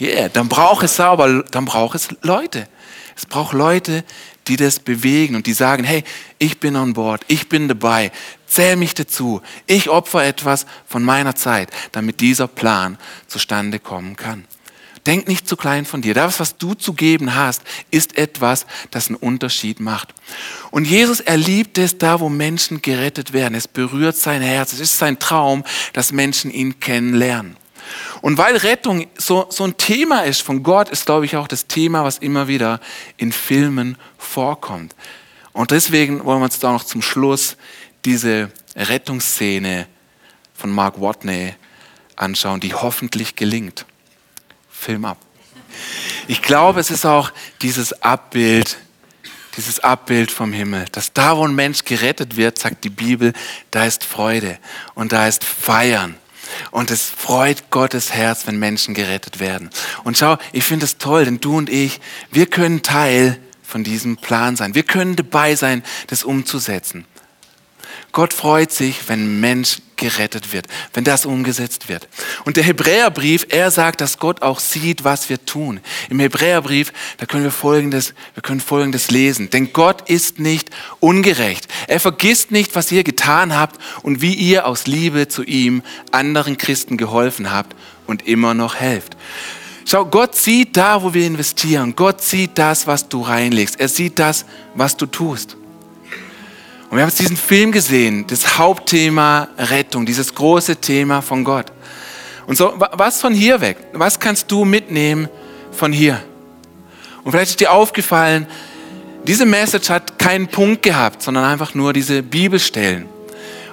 Yeah, 0.00 0.28
dann 0.28 0.48
braucht 0.48 0.84
es 0.84 0.96
sauber, 0.96 1.42
dann 1.50 1.64
braucht 1.64 1.96
es 1.96 2.08
Leute. 2.22 2.68
Es 3.16 3.26
braucht 3.26 3.54
Leute, 3.54 4.04
die 4.48 4.56
das 4.56 4.80
bewegen 4.80 5.36
und 5.36 5.46
die 5.46 5.52
sagen, 5.52 5.84
hey, 5.84 6.04
ich 6.38 6.60
bin 6.60 6.76
on 6.76 6.92
board, 6.92 7.22
ich 7.28 7.48
bin 7.48 7.68
dabei, 7.68 8.12
zähl 8.46 8.76
mich 8.76 8.94
dazu, 8.94 9.42
ich 9.66 9.88
opfer 9.88 10.24
etwas 10.24 10.66
von 10.86 11.02
meiner 11.02 11.34
Zeit, 11.34 11.70
damit 11.92 12.20
dieser 12.20 12.48
Plan 12.48 12.98
zustande 13.26 13.78
kommen 13.78 14.16
kann. 14.16 14.44
Denk 15.06 15.28
nicht 15.28 15.48
zu 15.48 15.56
klein 15.56 15.84
von 15.84 16.02
dir. 16.02 16.14
Das, 16.14 16.40
was 16.40 16.58
du 16.58 16.74
zu 16.74 16.92
geben 16.92 17.36
hast, 17.36 17.62
ist 17.92 18.18
etwas, 18.18 18.66
das 18.90 19.06
einen 19.06 19.16
Unterschied 19.16 19.78
macht. 19.78 20.12
Und 20.72 20.84
Jesus, 20.84 21.20
er 21.20 21.36
liebt 21.36 21.78
es 21.78 21.96
da, 21.96 22.18
wo 22.18 22.28
Menschen 22.28 22.82
gerettet 22.82 23.32
werden. 23.32 23.54
Es 23.54 23.68
berührt 23.68 24.16
sein 24.16 24.42
Herz. 24.42 24.72
Es 24.72 24.80
ist 24.80 24.98
sein 24.98 25.20
Traum, 25.20 25.62
dass 25.92 26.10
Menschen 26.10 26.50
ihn 26.50 26.80
kennenlernen. 26.80 27.56
Und 28.20 28.38
weil 28.38 28.56
Rettung 28.56 29.06
so, 29.16 29.46
so 29.50 29.64
ein 29.64 29.76
Thema 29.76 30.20
ist 30.24 30.42
von 30.42 30.62
Gott, 30.62 30.88
ist, 30.88 31.06
glaube 31.06 31.26
ich, 31.26 31.36
auch 31.36 31.48
das 31.48 31.66
Thema, 31.66 32.04
was 32.04 32.18
immer 32.18 32.48
wieder 32.48 32.80
in 33.16 33.32
Filmen 33.32 33.96
vorkommt. 34.18 34.94
Und 35.52 35.70
deswegen 35.70 36.24
wollen 36.24 36.40
wir 36.40 36.44
uns 36.44 36.58
da 36.58 36.72
noch 36.72 36.84
zum 36.84 37.02
Schluss 37.02 37.56
diese 38.04 38.50
Rettungsszene 38.74 39.86
von 40.54 40.70
Mark 40.70 41.00
Watney 41.00 41.54
anschauen, 42.16 42.60
die 42.60 42.74
hoffentlich 42.74 43.36
gelingt. 43.36 43.86
Film 44.70 45.04
ab. 45.04 45.18
Ich 46.28 46.42
glaube, 46.42 46.80
es 46.80 46.90
ist 46.90 47.04
auch 47.04 47.30
dieses 47.62 48.02
Abbild, 48.02 48.78
dieses 49.56 49.80
Abbild 49.80 50.30
vom 50.30 50.52
Himmel, 50.52 50.86
dass 50.92 51.12
da, 51.12 51.36
wo 51.36 51.46
ein 51.46 51.54
Mensch 51.54 51.84
gerettet 51.84 52.36
wird, 52.36 52.58
sagt 52.58 52.84
die 52.84 52.90
Bibel, 52.90 53.32
da 53.70 53.84
ist 53.84 54.04
Freude 54.04 54.58
und 54.94 55.12
da 55.12 55.26
ist 55.26 55.44
Feiern. 55.44 56.16
Und 56.70 56.90
es 56.90 57.04
freut 57.04 57.70
Gottes 57.70 58.12
Herz, 58.12 58.46
wenn 58.46 58.58
Menschen 58.58 58.94
gerettet 58.94 59.40
werden. 59.40 59.70
Und 60.04 60.18
schau, 60.18 60.36
ich 60.52 60.64
finde 60.64 60.84
es 60.84 60.98
toll, 60.98 61.24
denn 61.24 61.40
du 61.40 61.56
und 61.56 61.70
ich, 61.70 62.00
wir 62.30 62.46
können 62.46 62.82
Teil 62.82 63.38
von 63.62 63.84
diesem 63.84 64.16
Plan 64.16 64.56
sein. 64.56 64.74
Wir 64.74 64.84
können 64.84 65.16
dabei 65.16 65.56
sein, 65.56 65.82
das 66.06 66.24
umzusetzen. 66.24 67.04
Gott 68.12 68.32
freut 68.32 68.72
sich, 68.72 69.08
wenn 69.08 69.20
ein 69.20 69.40
Mensch 69.40 69.78
gerettet 69.96 70.52
wird, 70.52 70.66
wenn 70.94 71.04
das 71.04 71.26
umgesetzt 71.26 71.88
wird. 71.88 72.08
Und 72.44 72.56
der 72.56 72.64
Hebräerbrief, 72.64 73.46
er 73.48 73.70
sagt, 73.70 74.00
dass 74.00 74.18
Gott 74.18 74.42
auch 74.42 74.60
sieht, 74.60 75.04
was 75.04 75.28
wir 75.28 75.44
tun. 75.44 75.80
Im 76.10 76.20
Hebräerbrief, 76.20 76.92
da 77.18 77.26
können 77.26 77.44
wir 77.44 77.50
Folgendes, 77.50 78.14
wir 78.34 78.42
können 78.42 78.60
Folgendes 78.60 79.10
lesen. 79.10 79.50
Denn 79.50 79.72
Gott 79.72 80.08
ist 80.08 80.38
nicht 80.38 80.70
ungerecht. 81.00 81.68
Er 81.88 82.00
vergisst 82.00 82.50
nicht, 82.50 82.74
was 82.74 82.92
ihr 82.92 83.04
getan 83.04 83.56
habt 83.56 83.80
und 84.02 84.20
wie 84.20 84.34
ihr 84.34 84.66
aus 84.66 84.86
Liebe 84.86 85.28
zu 85.28 85.42
ihm 85.42 85.82
anderen 86.12 86.56
Christen 86.56 86.96
geholfen 86.96 87.50
habt 87.50 87.76
und 88.06 88.26
immer 88.26 88.54
noch 88.54 88.76
helft. 88.76 89.16
Schau, 89.88 90.04
Gott 90.04 90.34
sieht 90.34 90.76
da, 90.76 91.02
wo 91.02 91.14
wir 91.14 91.26
investieren. 91.26 91.94
Gott 91.94 92.20
sieht 92.20 92.58
das, 92.58 92.88
was 92.88 93.08
du 93.08 93.22
reinlegst. 93.22 93.78
Er 93.78 93.88
sieht 93.88 94.18
das, 94.18 94.44
was 94.74 94.96
du 94.96 95.06
tust. 95.06 95.56
Und 96.88 96.96
wir 96.96 97.02
haben 97.02 97.08
jetzt 97.08 97.18
diesen 97.18 97.36
Film 97.36 97.72
gesehen, 97.72 98.26
das 98.28 98.58
Hauptthema 98.58 99.48
Rettung, 99.58 100.06
dieses 100.06 100.34
große 100.34 100.76
Thema 100.76 101.20
von 101.20 101.42
Gott. 101.42 101.66
Und 102.46 102.56
so, 102.56 102.74
was 102.76 103.20
von 103.20 103.34
hier 103.34 103.60
weg? 103.60 103.78
Was 103.92 104.20
kannst 104.20 104.50
du 104.52 104.64
mitnehmen 104.64 105.28
von 105.72 105.92
hier? 105.92 106.22
Und 107.24 107.32
vielleicht 107.32 107.50
ist 107.50 107.60
dir 107.60 107.72
aufgefallen, 107.72 108.46
diese 109.26 109.44
Message 109.44 109.90
hat 109.90 110.20
keinen 110.20 110.46
Punkt 110.46 110.84
gehabt, 110.84 111.22
sondern 111.22 111.44
einfach 111.44 111.74
nur 111.74 111.92
diese 111.92 112.22
Bibelstellen. 112.22 113.08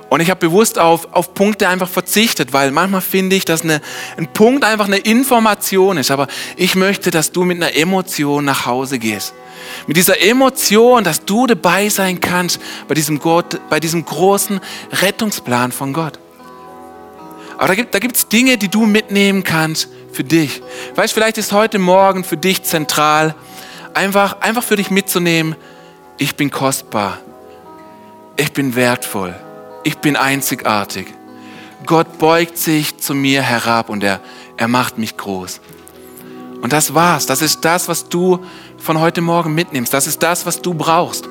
Und 0.09 0.19
ich 0.19 0.29
habe 0.31 0.39
bewusst 0.39 0.79
auf, 0.79 1.13
auf 1.13 1.35
Punkte 1.35 1.67
einfach 1.67 1.89
verzichtet, 1.89 2.53
weil 2.53 2.71
manchmal 2.71 3.01
finde 3.01 3.35
ich, 3.35 3.45
dass 3.45 3.61
eine, 3.61 3.81
ein 4.17 4.27
Punkt 4.27 4.63
einfach 4.63 4.87
eine 4.87 4.97
Information 4.97 5.97
ist. 5.97 6.09
Aber 6.09 6.27
ich 6.55 6.75
möchte, 6.75 7.11
dass 7.11 7.31
du 7.31 7.43
mit 7.43 7.57
einer 7.57 7.75
Emotion 7.75 8.45
nach 8.45 8.65
Hause 8.65 8.97
gehst. 8.97 9.33
Mit 9.87 9.97
dieser 9.97 10.21
Emotion, 10.21 11.03
dass 11.03 11.25
du 11.25 11.47
dabei 11.47 11.89
sein 11.89 12.21
kannst 12.21 12.59
bei 12.87 12.95
diesem, 12.95 13.19
Gott, 13.19 13.59
bei 13.69 13.79
diesem 13.79 14.05
großen 14.05 14.59
Rettungsplan 14.91 15.71
von 15.71 15.93
Gott. 15.93 16.19
Aber 17.57 17.67
da 17.67 17.75
gibt 17.75 17.95
es 17.95 18.01
gibt's 18.01 18.27
Dinge, 18.27 18.57
die 18.57 18.69
du 18.69 18.85
mitnehmen 18.85 19.43
kannst 19.43 19.89
für 20.11 20.23
dich. 20.23 20.61
Weißt, 20.95 21.13
vielleicht 21.13 21.37
ist 21.37 21.51
heute 21.51 21.79
Morgen 21.79 22.23
für 22.23 22.37
dich 22.37 22.63
zentral, 22.63 23.35
einfach, 23.93 24.41
einfach 24.41 24.63
für 24.63 24.75
dich 24.75 24.91
mitzunehmen, 24.91 25.55
ich 26.17 26.35
bin 26.35 26.51
kostbar, 26.51 27.19
ich 28.37 28.51
bin 28.53 28.75
wertvoll, 28.75 29.35
ich 29.83 29.97
bin 29.97 30.15
einzigartig. 30.15 31.07
Gott 31.85 32.17
beugt 32.17 32.57
sich 32.57 32.97
zu 32.97 33.13
mir 33.13 33.41
herab 33.41 33.89
und 33.89 34.03
er, 34.03 34.21
er 34.57 34.67
macht 34.67 34.97
mich 34.97 35.17
groß. 35.17 35.59
Und 36.61 36.71
das 36.71 36.93
war's. 36.93 37.25
Das 37.25 37.41
ist 37.41 37.65
das, 37.65 37.89
was 37.89 38.07
du 38.07 38.45
von 38.83 38.99
heute 38.99 39.21
Morgen 39.21 39.55
mitnimmst. 39.55 39.93
Das 39.93 40.07
ist 40.07 40.21
das, 40.21 40.45
was 40.45 40.61
du 40.61 40.73
brauchst. 40.73 41.27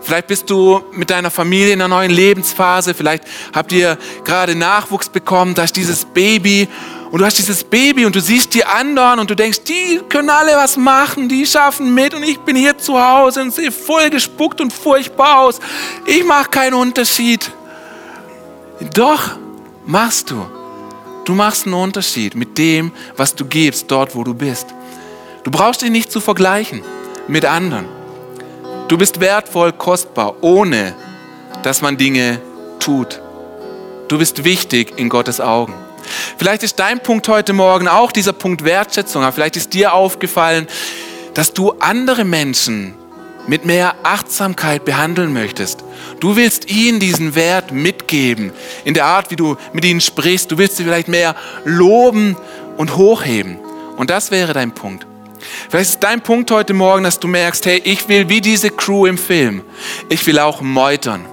Vielleicht 0.00 0.28
bist 0.28 0.48
du 0.48 0.82
mit 0.92 1.10
deiner 1.10 1.32
Familie 1.32 1.72
in 1.72 1.80
einer 1.80 1.88
neuen 1.88 2.12
Lebensphase. 2.12 2.94
Vielleicht 2.94 3.24
habt 3.52 3.72
ihr 3.72 3.98
gerade 4.24 4.54
Nachwuchs 4.54 5.08
bekommen. 5.08 5.54
Da 5.56 5.64
ist 5.64 5.74
dieses 5.74 6.04
Baby 6.04 6.68
und 7.10 7.18
du 7.18 7.24
hast 7.24 7.38
dieses 7.38 7.64
Baby 7.64 8.06
und 8.06 8.14
du 8.14 8.20
siehst 8.20 8.54
die 8.54 8.64
anderen 8.64 9.18
und 9.18 9.28
du 9.28 9.34
denkst, 9.34 9.64
die 9.64 10.00
können 10.08 10.30
alle 10.30 10.52
was 10.52 10.76
machen, 10.76 11.28
die 11.28 11.44
schaffen 11.44 11.92
mit 11.92 12.14
und 12.14 12.22
ich 12.22 12.38
bin 12.38 12.54
hier 12.54 12.78
zu 12.78 13.00
Hause 13.00 13.42
und 13.42 13.52
sehe 13.52 13.72
voll 13.72 14.08
gespuckt 14.10 14.60
und 14.60 14.72
furchtbar 14.72 15.40
aus. 15.40 15.58
Ich 16.04 16.24
mache 16.24 16.50
keinen 16.50 16.74
Unterschied. 16.74 17.50
Doch, 18.94 19.36
machst 19.86 20.30
du. 20.30 20.46
Du 21.24 21.34
machst 21.34 21.66
einen 21.66 21.74
Unterschied 21.74 22.36
mit 22.36 22.56
dem, 22.56 22.92
was 23.16 23.34
du 23.34 23.44
gibst, 23.44 23.90
dort, 23.90 24.14
wo 24.14 24.22
du 24.22 24.34
bist. 24.34 24.75
Du 25.46 25.52
brauchst 25.52 25.82
dich 25.82 25.90
nicht 25.90 26.10
zu 26.10 26.20
vergleichen 26.20 26.82
mit 27.28 27.44
anderen. 27.44 27.84
Du 28.88 28.98
bist 28.98 29.20
wertvoll, 29.20 29.72
kostbar, 29.72 30.42
ohne 30.42 30.92
dass 31.62 31.82
man 31.82 31.96
Dinge 31.96 32.40
tut. 32.80 33.22
Du 34.08 34.18
bist 34.18 34.42
wichtig 34.42 34.94
in 34.96 35.08
Gottes 35.08 35.40
Augen. 35.40 35.72
Vielleicht 36.36 36.64
ist 36.64 36.80
dein 36.80 37.00
Punkt 37.00 37.28
heute 37.28 37.52
Morgen 37.52 37.86
auch 37.86 38.10
dieser 38.10 38.32
Punkt 38.32 38.64
Wertschätzung. 38.64 39.22
Aber 39.22 39.30
vielleicht 39.30 39.54
ist 39.54 39.72
dir 39.72 39.92
aufgefallen, 39.92 40.66
dass 41.34 41.54
du 41.54 41.74
andere 41.78 42.24
Menschen 42.24 42.96
mit 43.46 43.64
mehr 43.64 43.94
Achtsamkeit 44.02 44.84
behandeln 44.84 45.32
möchtest. 45.32 45.84
Du 46.18 46.34
willst 46.34 46.68
ihnen 46.72 46.98
diesen 46.98 47.36
Wert 47.36 47.70
mitgeben 47.70 48.50
in 48.84 48.94
der 48.94 49.04
Art, 49.04 49.30
wie 49.30 49.36
du 49.36 49.56
mit 49.72 49.84
ihnen 49.84 50.00
sprichst. 50.00 50.50
Du 50.50 50.58
willst 50.58 50.76
sie 50.76 50.82
vielleicht 50.82 51.06
mehr 51.06 51.36
loben 51.64 52.36
und 52.76 52.96
hochheben. 52.96 53.58
Und 53.96 54.10
das 54.10 54.32
wäre 54.32 54.52
dein 54.52 54.72
Punkt. 54.72 55.06
Vielleicht 55.68 55.90
ist 55.90 56.02
dein 56.02 56.20
Punkt 56.20 56.50
heute 56.50 56.74
Morgen, 56.74 57.04
dass 57.04 57.18
du 57.18 57.28
merkst, 57.28 57.66
hey, 57.66 57.80
ich 57.84 58.08
will 58.08 58.28
wie 58.28 58.40
diese 58.40 58.70
Crew 58.70 59.06
im 59.06 59.18
Film, 59.18 59.62
ich 60.08 60.26
will 60.26 60.38
auch 60.38 60.60
meutern. 60.60 61.26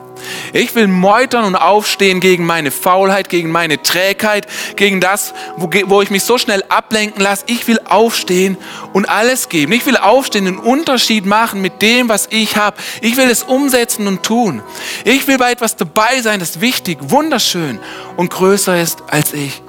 Ich 0.53 0.75
will 0.75 0.87
meutern 0.87 1.45
und 1.45 1.55
aufstehen 1.55 2.19
gegen 2.19 2.45
meine 2.45 2.71
Faulheit, 2.71 3.29
gegen 3.29 3.51
meine 3.51 3.81
Trägheit, 3.81 4.47
gegen 4.75 5.01
das, 5.01 5.33
wo, 5.57 5.69
wo 5.87 6.01
ich 6.01 6.09
mich 6.09 6.23
so 6.23 6.37
schnell 6.37 6.63
ablenken 6.69 7.21
lasse. 7.21 7.43
Ich 7.47 7.67
will 7.67 7.79
aufstehen 7.85 8.57
und 8.93 9.09
alles 9.09 9.49
geben. 9.49 9.73
Ich 9.73 9.85
will 9.85 9.97
aufstehen, 9.97 10.47
einen 10.47 10.59
Unterschied 10.59 11.25
machen 11.25 11.61
mit 11.61 11.81
dem, 11.81 12.09
was 12.09 12.27
ich 12.29 12.55
habe. 12.57 12.77
Ich 13.01 13.17
will 13.17 13.29
es 13.29 13.43
umsetzen 13.43 14.07
und 14.07 14.23
tun. 14.23 14.61
Ich 15.05 15.27
will 15.27 15.37
bei 15.37 15.51
etwas 15.51 15.75
dabei 15.75 16.21
sein, 16.21 16.39
das 16.39 16.61
wichtig, 16.61 16.97
wunderschön 17.01 17.79
und 18.15 18.29
größer 18.29 18.79
ist 18.79 19.03
als 19.09 19.33
ich. 19.33 19.61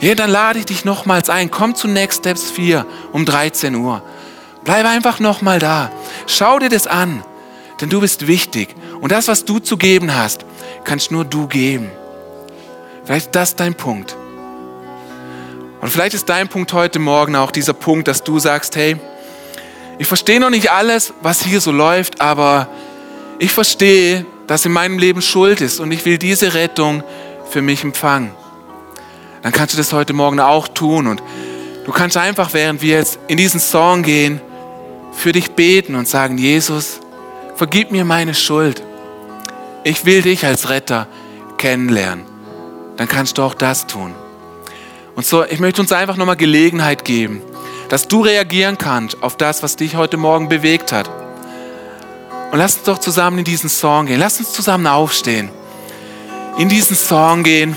Ja, 0.00 0.14
dann 0.14 0.30
lade 0.30 0.58
ich 0.58 0.64
dich 0.64 0.86
nochmals 0.86 1.28
ein. 1.28 1.50
Komm 1.50 1.74
zu 1.74 1.86
Next 1.86 2.20
Steps 2.20 2.50
4 2.50 2.86
um 3.12 3.26
13 3.26 3.74
Uhr. 3.74 4.02
Bleib 4.64 4.86
einfach 4.86 5.20
nochmal 5.20 5.58
da. 5.58 5.90
Schau 6.26 6.58
dir 6.58 6.70
das 6.70 6.86
an, 6.86 7.22
denn 7.80 7.90
du 7.90 8.00
bist 8.00 8.26
wichtig. 8.26 8.74
Und 9.02 9.12
das, 9.12 9.28
was 9.28 9.44
du 9.44 9.58
zu 9.58 9.76
geben 9.76 10.14
hast, 10.14 10.46
kannst 10.84 11.10
nur 11.10 11.26
du 11.26 11.46
geben. 11.48 11.90
Vielleicht 13.04 13.26
ist 13.26 13.34
das 13.34 13.56
dein 13.56 13.74
Punkt. 13.74 14.16
Und 15.82 15.90
vielleicht 15.90 16.14
ist 16.14 16.28
dein 16.30 16.48
Punkt 16.48 16.72
heute 16.72 16.98
Morgen 16.98 17.36
auch 17.36 17.50
dieser 17.50 17.74
Punkt, 17.74 18.08
dass 18.08 18.22
du 18.24 18.38
sagst, 18.38 18.76
hey, 18.76 18.96
ich 19.98 20.06
verstehe 20.06 20.40
noch 20.40 20.50
nicht 20.50 20.70
alles, 20.70 21.12
was 21.20 21.42
hier 21.42 21.60
so 21.60 21.72
läuft, 21.72 22.22
aber 22.22 22.68
ich 23.38 23.52
verstehe, 23.52 24.24
dass 24.46 24.64
in 24.64 24.72
meinem 24.72 24.98
Leben 24.98 25.20
Schuld 25.20 25.60
ist 25.60 25.78
und 25.78 25.92
ich 25.92 26.06
will 26.06 26.16
diese 26.16 26.54
Rettung 26.54 27.02
für 27.50 27.60
mich 27.60 27.84
empfangen 27.84 28.39
dann 29.42 29.52
kannst 29.52 29.74
du 29.74 29.78
das 29.78 29.92
heute 29.92 30.12
Morgen 30.12 30.40
auch 30.40 30.68
tun. 30.68 31.06
Und 31.06 31.22
du 31.84 31.92
kannst 31.92 32.16
einfach, 32.16 32.52
während 32.52 32.82
wir 32.82 32.96
jetzt 32.96 33.18
in 33.28 33.36
diesen 33.36 33.60
Song 33.60 34.02
gehen, 34.02 34.40
für 35.12 35.32
dich 35.32 35.52
beten 35.52 35.94
und 35.94 36.08
sagen, 36.08 36.38
Jesus, 36.38 37.00
vergib 37.56 37.90
mir 37.90 38.04
meine 38.04 38.34
Schuld. 38.34 38.82
Ich 39.84 40.04
will 40.04 40.22
dich 40.22 40.44
als 40.44 40.68
Retter 40.68 41.06
kennenlernen. 41.58 42.24
Dann 42.96 43.08
kannst 43.08 43.38
du 43.38 43.42
auch 43.42 43.54
das 43.54 43.86
tun. 43.86 44.14
Und 45.16 45.26
so, 45.26 45.44
ich 45.44 45.58
möchte 45.58 45.80
uns 45.80 45.92
einfach 45.92 46.16
nochmal 46.16 46.36
Gelegenheit 46.36 47.04
geben, 47.04 47.42
dass 47.88 48.08
du 48.08 48.22
reagieren 48.22 48.78
kannst 48.78 49.22
auf 49.22 49.36
das, 49.36 49.62
was 49.62 49.76
dich 49.76 49.96
heute 49.96 50.16
Morgen 50.16 50.48
bewegt 50.48 50.92
hat. 50.92 51.10
Und 52.52 52.58
lass 52.58 52.76
uns 52.76 52.84
doch 52.84 52.98
zusammen 52.98 53.38
in 53.38 53.44
diesen 53.44 53.70
Song 53.70 54.06
gehen. 54.06 54.20
Lass 54.20 54.38
uns 54.38 54.52
zusammen 54.52 54.86
aufstehen. 54.86 55.50
In 56.58 56.68
diesen 56.68 56.96
Song 56.96 57.42
gehen 57.42 57.76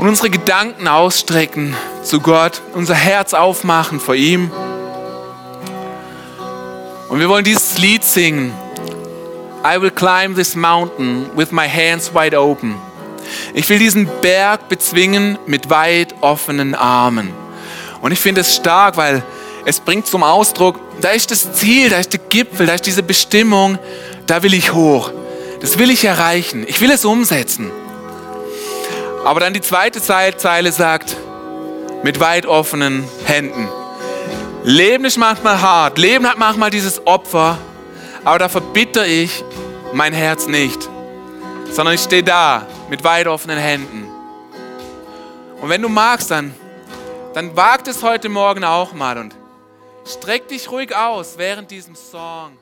und 0.00 0.08
unsere 0.08 0.30
Gedanken 0.30 0.88
ausstrecken 0.88 1.76
zu 2.02 2.20
Gott, 2.20 2.62
unser 2.72 2.94
Herz 2.94 3.34
aufmachen 3.34 4.00
vor 4.00 4.14
ihm. 4.14 4.50
Und 7.10 7.20
wir 7.20 7.28
wollen 7.28 7.44
dieses 7.44 7.76
Lied 7.76 8.02
singen. 8.02 8.50
I 9.62 9.78
will 9.78 9.90
climb 9.90 10.36
this 10.36 10.56
mountain 10.56 11.26
with 11.36 11.52
my 11.52 11.68
hands 11.68 12.14
wide 12.14 12.34
open. 12.34 12.76
Ich 13.52 13.68
will 13.68 13.78
diesen 13.78 14.08
Berg 14.22 14.70
bezwingen 14.70 15.38
mit 15.44 15.68
weit 15.68 16.14
offenen 16.22 16.74
Armen. 16.74 17.34
Und 18.00 18.12
ich 18.12 18.20
finde 18.20 18.40
es 18.40 18.56
stark, 18.56 18.96
weil 18.96 19.22
es 19.66 19.80
bringt 19.80 20.06
zum 20.06 20.22
Ausdruck, 20.22 20.80
da 21.02 21.10
ist 21.10 21.30
das 21.30 21.52
Ziel, 21.52 21.90
da 21.90 21.98
ist 21.98 22.14
der 22.14 22.20
Gipfel, 22.20 22.64
da 22.64 22.72
ist 22.72 22.86
diese 22.86 23.02
Bestimmung, 23.02 23.78
da 24.26 24.42
will 24.42 24.54
ich 24.54 24.72
hoch. 24.72 25.12
Das 25.60 25.76
will 25.76 25.90
ich 25.90 26.06
erreichen. 26.06 26.64
Ich 26.66 26.80
will 26.80 26.90
es 26.90 27.04
umsetzen. 27.04 27.70
Aber 29.24 29.40
dann 29.40 29.52
die 29.52 29.60
zweite 29.60 30.00
Zeile 30.00 30.72
sagt, 30.72 31.16
mit 32.02 32.20
weit 32.20 32.46
offenen 32.46 33.06
Händen. 33.24 33.68
Leben 34.64 35.04
ist 35.04 35.18
manchmal 35.18 35.60
hart, 35.60 35.98
Leben 35.98 36.26
hat 36.26 36.38
manchmal 36.38 36.70
dieses 36.70 37.06
Opfer, 37.06 37.58
aber 38.24 38.38
da 38.38 38.48
verbitter 38.48 39.06
ich 39.06 39.44
mein 39.92 40.12
Herz 40.12 40.46
nicht, 40.46 40.88
sondern 41.70 41.94
ich 41.94 42.00
stehe 42.00 42.22
da 42.22 42.66
mit 42.88 43.04
weit 43.04 43.26
offenen 43.26 43.58
Händen. 43.58 44.08
Und 45.60 45.68
wenn 45.68 45.82
du 45.82 45.88
magst, 45.88 46.30
dann, 46.30 46.54
dann 47.34 47.54
wagt 47.56 47.88
es 47.88 48.02
heute 48.02 48.28
Morgen 48.28 48.64
auch 48.64 48.92
mal 48.92 49.18
und 49.18 49.34
streck 50.06 50.48
dich 50.48 50.70
ruhig 50.70 50.94
aus 50.94 51.34
während 51.36 51.70
diesem 51.70 51.94
Song. 51.94 52.52